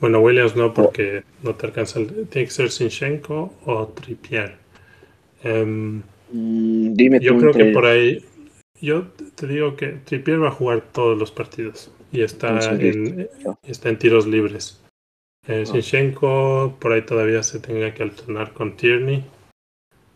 [0.00, 2.00] Bueno, Williams no, porque no te alcanza.
[2.00, 4.56] el- Tiene que ser Sinchenko o Trippier.
[5.42, 8.24] Em, mm, dime yo tú creo que por ahí.
[8.80, 13.58] Yo te digo que Trippier va a jugar todos los partidos y está en, listo.
[13.62, 14.82] está en tiros libres.
[15.48, 15.66] Eh, Ah.
[15.66, 19.24] Sinchenko por ahí todavía se tenga que alternar con Tierney.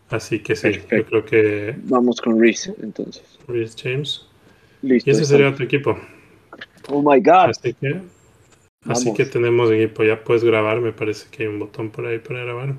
[0.09, 3.23] Así que sí, yo creo que Vamos con Reese, entonces.
[3.47, 4.27] Rhys James.
[4.81, 5.09] Listo.
[5.09, 5.97] Y ese sería tu equipo.
[6.89, 7.49] Oh my god.
[7.51, 8.01] Así que,
[8.87, 10.03] así que tenemos equipo.
[10.03, 12.75] Ya puedes grabar, me parece que hay un botón por ahí para grabar.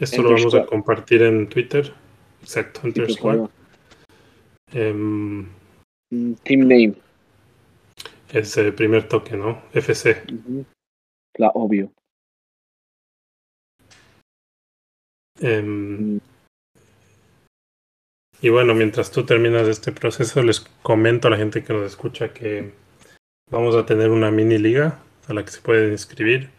[0.00, 1.92] Esto lo vamos a compartir en Twitter.
[2.42, 3.50] Exacto, Sí, Enter por Squad.
[4.72, 5.46] Em,
[6.10, 6.94] Mm, Team name.
[8.30, 9.62] es el primer toque, ¿no?
[9.72, 10.22] FC.
[11.38, 11.90] La obvio.
[15.40, 16.20] Em, Mm.
[18.42, 22.32] Y bueno, mientras tú terminas este proceso, les comento a la gente que nos escucha
[22.34, 22.72] que
[23.50, 26.50] vamos a tener una mini liga a la que se pueden inscribir.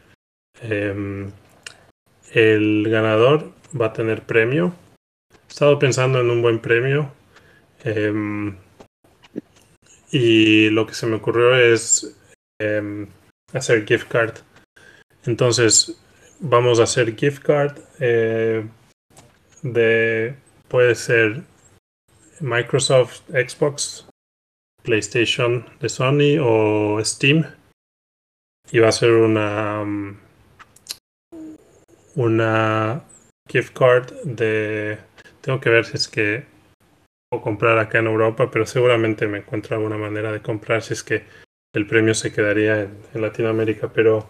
[0.61, 1.31] Em,
[2.31, 4.73] el ganador va a tener premio.
[5.31, 7.11] He estado pensando en un buen premio.
[7.85, 8.55] em,
[10.11, 12.15] y lo que se me ocurrió es
[12.59, 13.07] em,
[13.51, 14.37] hacer gift card.
[15.25, 15.97] Entonces,
[16.39, 18.65] vamos a hacer gift card eh,
[19.63, 20.35] de
[20.67, 21.43] puede ser
[22.41, 24.05] Microsoft, Xbox,
[24.83, 27.45] PlayStation de Sony o Steam.
[28.71, 30.17] Va a ser una um,
[32.15, 33.03] una
[33.47, 34.97] gift card de
[35.41, 36.45] tengo que ver si es que
[37.29, 41.03] puedo comprar acá en Europa, pero seguramente me encuentro alguna manera de comprar si es
[41.03, 41.25] que
[41.73, 44.29] el premio se quedaría en, Latinoamérica, pero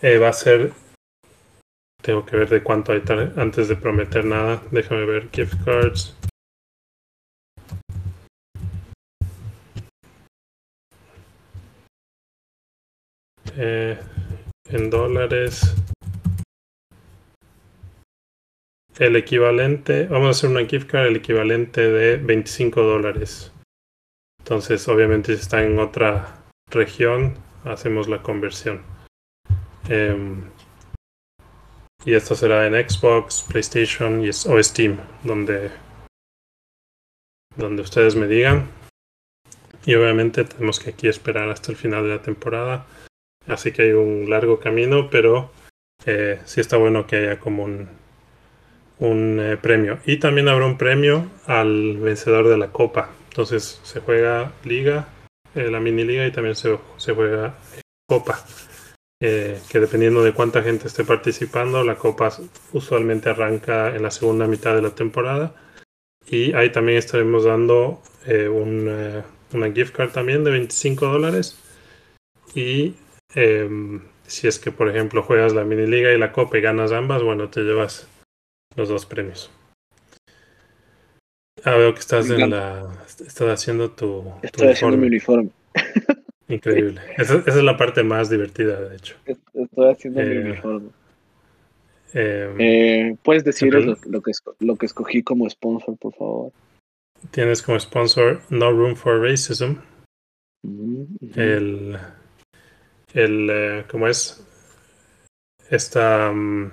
[0.00, 0.72] eh, va a ser
[2.02, 3.02] tengo que ver de cuánto hay
[3.36, 4.62] antes de prometer nada.
[4.70, 6.16] Déjame ver gift cards.
[13.62, 13.98] Eh,
[14.70, 15.74] en dólares.
[18.98, 23.52] El equivalente, vamos a hacer una gift card, el equivalente de 25 dólares.
[24.38, 27.34] Entonces, obviamente, si está en otra región,
[27.64, 28.80] hacemos la conversión.
[29.90, 30.42] Em,
[32.06, 35.70] y esto será en Xbox, PlayStation y, o Steam, donde,
[37.56, 38.70] donde ustedes me digan.
[39.84, 42.86] Y obviamente tenemos que aquí esperar hasta el final de la temporada.
[43.46, 45.50] Así que hay un largo camino, pero
[46.06, 47.88] eh, sí está bueno que haya como un,
[48.98, 49.98] un eh, premio.
[50.06, 53.10] Y también habrá un premio al vencedor de la copa.
[53.28, 55.08] Entonces se juega liga,
[55.54, 57.54] eh, la mini liga y también se, se juega
[58.08, 58.44] copa.
[59.20, 62.32] Que dependiendo de cuánta gente esté participando, la copa
[62.72, 65.54] usualmente arranca en la segunda mitad de la temporada.
[66.26, 69.22] Y ahí también estaremos dando un,
[69.52, 71.58] una gift card también de 25 dólares.
[72.54, 72.94] Y
[73.34, 76.92] em, si es que, por ejemplo, juegas la mini liga y la copa y ganas
[76.92, 78.08] ambas, bueno, te llevas
[78.76, 79.50] los dos premios.
[81.64, 82.90] Ah, veo que estás en la.
[83.06, 85.50] Estás haciendo tu, tu Estoy haciendo mi uniforme.
[85.50, 85.50] uniforme.
[86.48, 87.00] Increíble.
[87.16, 89.16] Esa, esa es la parte más divertida, de hecho.
[89.24, 90.90] Estoy haciendo mi Eh, uniforme.
[92.12, 96.52] Em, Eh, ¿Puedes decirles lo, lo que, lo que escogí como sponsor, por favor?
[97.30, 99.74] Tienes como sponsor No Room for Racism.
[100.62, 101.06] Ujú.
[101.36, 101.98] El.
[103.14, 103.48] El.
[103.50, 104.46] eh, ¿Cómo es?
[105.68, 106.32] Esta.
[106.32, 106.70] mm,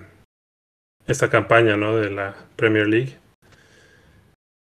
[1.07, 1.95] esta campaña, ¿no?
[1.95, 3.17] De la Premier League.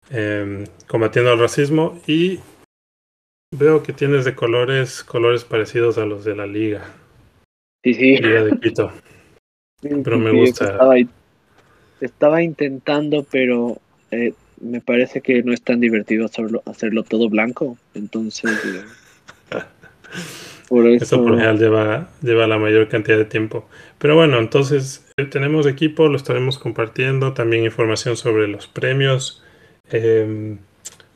[0.10, 2.02] Em, combatiendo el racismo.
[2.08, 2.40] Y.
[3.52, 5.04] Veo que tienes de colores.
[5.04, 6.86] Colores parecidos a los de la Liga.
[7.84, 8.18] Sí, sí.
[8.18, 8.92] Liga de Quito.
[9.82, 10.66] Sí, pero sí, me gusta.
[10.72, 10.96] Estaba,
[12.00, 13.78] estaba intentando, pero
[14.10, 17.78] eh, me parece que no es tan divertido hacerlo, hacerlo todo blanco.
[17.94, 18.84] Entonces, eh,
[20.68, 21.04] por eso.
[21.04, 23.68] Eso por lo general lleva, lleva la mayor cantidad de tiempo.
[23.98, 29.44] Pero bueno, entonces tenemos equipo, lo estaremos compartiendo, también información sobre los premios.
[29.90, 30.58] Em,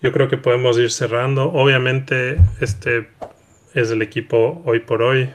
[0.01, 1.51] yo creo que podemos ir cerrando.
[1.51, 3.09] Obviamente, este
[3.73, 5.29] es el equipo hoy por hoy.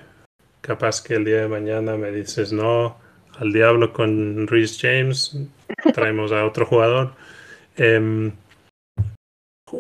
[0.61, 2.97] Capaz que el día de mañana me dices no
[3.39, 5.37] al diablo con Rhys James,
[5.93, 7.15] traemos a otro jugador.
[7.77, 8.33] Em,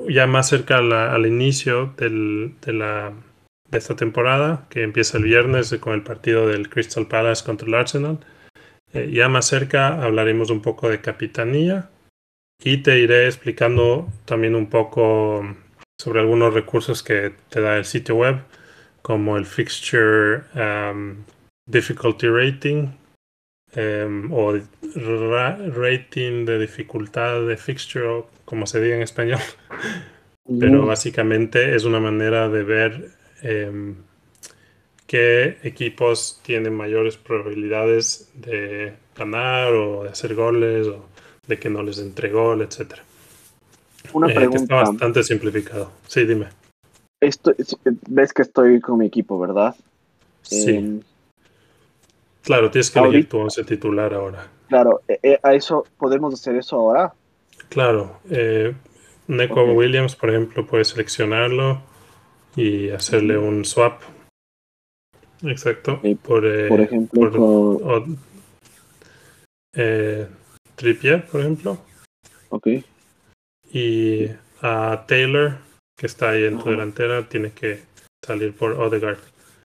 [0.08, 3.12] ya más cerca al inicio del, de, la,
[3.76, 8.18] esta temporada, que empieza el viernes con el partido del Crystal Palace contra el Arsenal.
[8.92, 11.90] Eh, ya más cerca hablaremos un poco de capitanía
[12.62, 15.44] y te iré explicando también un poco
[16.00, 18.42] sobre algunos recursos que te da el sitio web,
[19.02, 21.24] como el Fixture um,
[21.66, 22.88] Difficulty Rating
[23.76, 24.52] um, o
[25.74, 29.40] rating de dificultad de fixture, como se diga en español.
[30.60, 33.10] Pero básicamente es una manera de ver
[33.44, 33.94] um,
[35.06, 41.06] qué equipos tienen mayores probabilidades de ganar o de hacer goles o
[41.46, 42.94] de que no les entregó, gol, etc.
[44.12, 44.62] Una eh, pregunta.
[44.62, 45.92] está bastante simplificado.
[46.06, 46.48] Sí, dime.
[47.20, 47.54] Esto,
[48.08, 49.74] ves que estoy con mi equipo, ¿verdad?
[50.42, 50.76] Sí.
[50.76, 51.00] Em,
[52.42, 54.46] claro, tienes que elegir tu once titular ahora.
[54.68, 57.14] Claro, eh, eh, a eso podemos hacer eso ahora.
[57.68, 58.20] Claro,
[59.26, 61.82] Neko Williams, por ejemplo, puedes seleccionarlo
[62.56, 64.02] y hacerle un swap.
[65.42, 66.00] Exacto.
[66.22, 68.06] por, por, ejemplo, por,
[70.76, 71.78] Trippier, por ejemplo.
[72.48, 72.68] Ok.
[73.72, 74.28] Y
[74.62, 75.58] a Taylor,
[75.96, 77.82] que está ahí en tu delantera, tiene que
[78.24, 79.18] salir por Odegaard.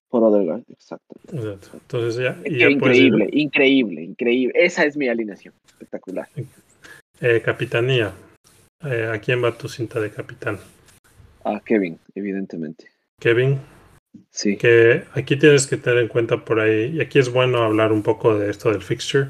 [0.09, 1.15] Por Odegaard, exacto.
[1.31, 2.37] Entonces ya.
[2.45, 4.53] increíble, increíble, increíble.
[4.55, 5.53] Esa es mi alineación.
[5.67, 6.27] Espectacular.
[7.21, 8.13] Eh, capitanía.
[8.83, 10.57] Eh, ¿A quién va tu cinta de capitán?
[11.55, 12.85] A Kevin, evidentemente.
[13.19, 13.59] Kevin.
[14.31, 14.57] Sí.
[14.57, 18.03] Que aquí tienes que tener en cuenta por ahí, y aquí es bueno hablar un
[18.03, 19.29] poco de esto del fixture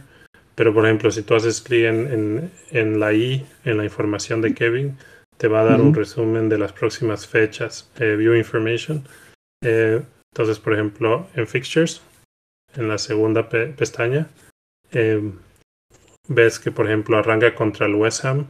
[0.60, 4.54] pero, por ejemplo, si tú haces clic en, en, la I, en la información de
[4.54, 4.98] Kevin,
[5.38, 9.08] te va a dar un resumen de las próximas fechas, eh, View Information.
[9.64, 10.02] Eh,
[10.34, 12.02] entonces, por ejemplo, en Fixtures,
[12.76, 14.28] en la segunda pestaña,
[14.92, 15.32] em,
[16.28, 18.48] ves que, por ejemplo, arranca contra el West Ham,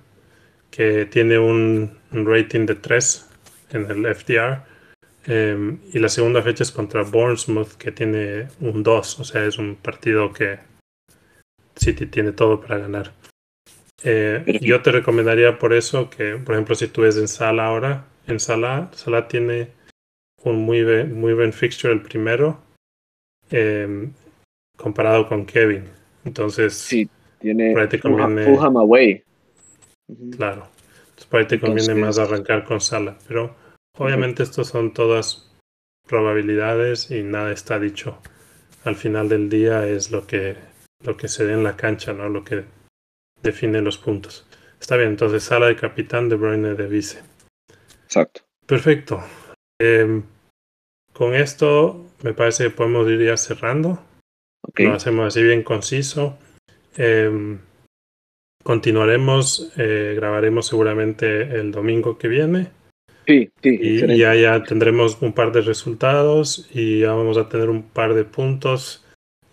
[0.71, 3.28] que tiene un, rating de 3
[3.71, 4.63] en el FDR.
[5.25, 9.57] Em, y la segunda fecha es contra Bournemouth, que tiene un 2, o sea, es
[9.57, 10.59] un partido que
[11.75, 13.11] City tiene todo para ganar.
[14.03, 18.05] Eh, yo te recomendaría por eso que, por ejemplo, si tú ves en Sala ahora,
[18.27, 19.71] en Sala, Sala tiene
[20.43, 22.61] un muy, muy buen fixture el primero
[23.51, 24.13] em,
[24.77, 25.83] comparado con Kevin.
[26.23, 27.09] Entonces, sí,
[27.39, 29.23] tiene Fulham away.
[30.35, 30.67] Claro.
[31.29, 33.17] Por ahí te conviene más arrancar con Sala.
[33.27, 33.55] Pero
[33.97, 35.51] obviamente, estos son todas
[36.07, 38.19] probabilidades y nada está dicho.
[38.83, 40.57] Al final del día es lo que
[41.03, 42.27] lo que se dé en la cancha, ¿no?
[42.29, 42.65] Lo que
[43.41, 44.45] define los puntos.
[44.79, 47.21] Está bien, entonces sala de capitán, De Bruyne de vice.
[48.03, 48.41] Exacto.
[48.65, 49.23] Perfecto.
[49.79, 50.23] Em,
[51.13, 54.03] con esto me parece que podemos ir ya cerrando.
[54.75, 56.37] Lo hacemos así bien conciso.
[56.95, 57.59] Em,
[58.63, 62.71] continuaremos, eh, grabaremos seguramente el domingo que viene.
[63.27, 63.79] Sí, sí.
[63.81, 68.13] Y ya, ya tendremos un par de resultados y ya vamos a tener un par
[68.15, 69.05] de puntos.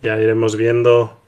[0.03, 1.21] Ya iremos viendo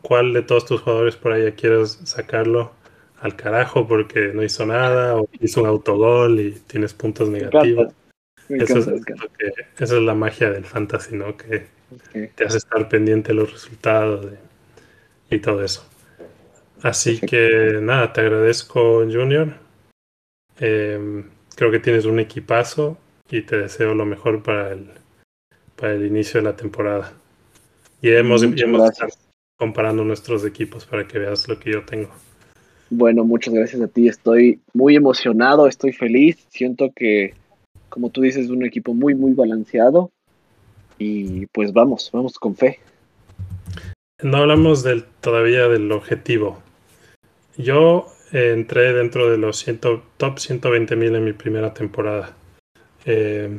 [0.00, 2.72] ¿Cuál, de todos tus jugadores por ahí quieres sacarlo
[3.20, 7.92] al carajo porque no hizo nada o hizo un autogol y tienes puntos negativos?
[8.48, 8.88] Eso es,
[9.78, 11.36] esa es la magia del fantasy, ¿no?
[11.36, 11.66] Que
[12.34, 14.26] te hace estar pendiente de los resultados
[15.30, 15.84] y todo eso.
[16.82, 19.54] Así que nada, te agradezco, Junior.
[20.58, 21.24] Em,
[21.54, 22.98] creo que tienes un equipazo
[23.30, 24.90] y te deseo lo mejor para el,
[25.74, 27.12] para el inicio de la temporada.
[28.02, 28.90] Y hemos, hemos
[29.58, 32.10] comparando nuestros equipos para que veas lo que yo tengo.
[32.90, 34.08] Bueno, muchas gracias a ti.
[34.08, 36.46] Estoy muy emocionado, estoy feliz.
[36.50, 37.34] Siento que,
[37.88, 40.10] como tú dices, es un equipo muy, muy balanceado.
[40.98, 42.78] Y pues vamos, vamos con fe.
[44.22, 46.62] No hablamos del, todavía del objetivo.
[47.56, 49.64] Yo entré dentro de los
[50.16, 52.34] top 120 mil en mi primera temporada.
[53.04, 53.58] Eh,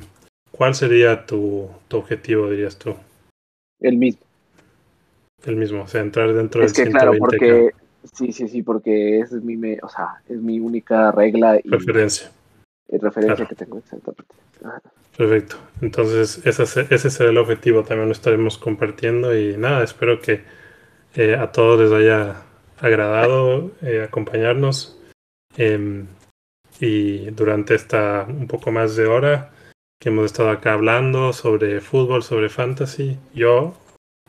[0.52, 2.96] ¿Cuál sería tu objetivo, dirías tú?
[3.80, 4.22] El mismo.
[5.46, 7.72] El mismo, o sea, entrar dentro es del que, Claro, porque,
[8.14, 12.32] sí, sí, sí, porque es mi, o sea, es mi única regla y referencia.
[12.90, 14.34] Y referencia que tengo, exactamente.
[15.16, 15.58] Perfecto.
[15.82, 17.84] Entonces, ese, ese será el objetivo.
[17.84, 20.42] También lo estaremos compartiendo y nada, espero que
[21.16, 22.47] eh, a todos les haya
[22.80, 25.00] agradado eh, acompañarnos.
[25.56, 26.08] Em,
[26.80, 29.52] y durante esta un poco más de hora
[30.00, 33.74] que hemos estado acá hablando sobre fútbol, sobre fantasy, yo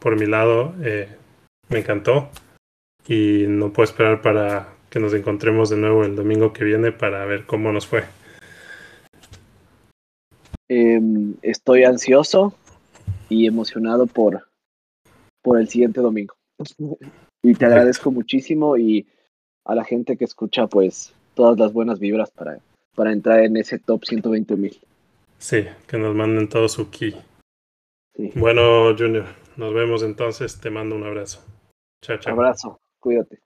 [0.01, 1.09] por mi lado, eh,
[1.69, 2.31] me encantó
[3.07, 7.25] y no puedo esperar para que nos encontremos de nuevo el domingo que viene para
[7.25, 8.05] ver cómo nos fue.
[10.69, 12.55] Em, estoy ansioso
[13.29, 14.49] y emocionado por,
[15.43, 16.35] por el siguiente domingo.
[17.43, 19.07] Y te agradezco muchísimo y
[19.65, 22.59] a la gente que escucha pues todas las buenas vibras para,
[22.95, 24.79] para entrar en ese top 120 mil.
[25.39, 27.15] Sí, que nos manden todo su key.
[28.35, 29.27] Bueno, Junior,
[29.57, 30.61] nos vemos entonces.
[30.61, 31.45] Te mando un abrazo.
[32.03, 32.33] Chao, chao.
[32.33, 33.39] Abrazo, cuídate.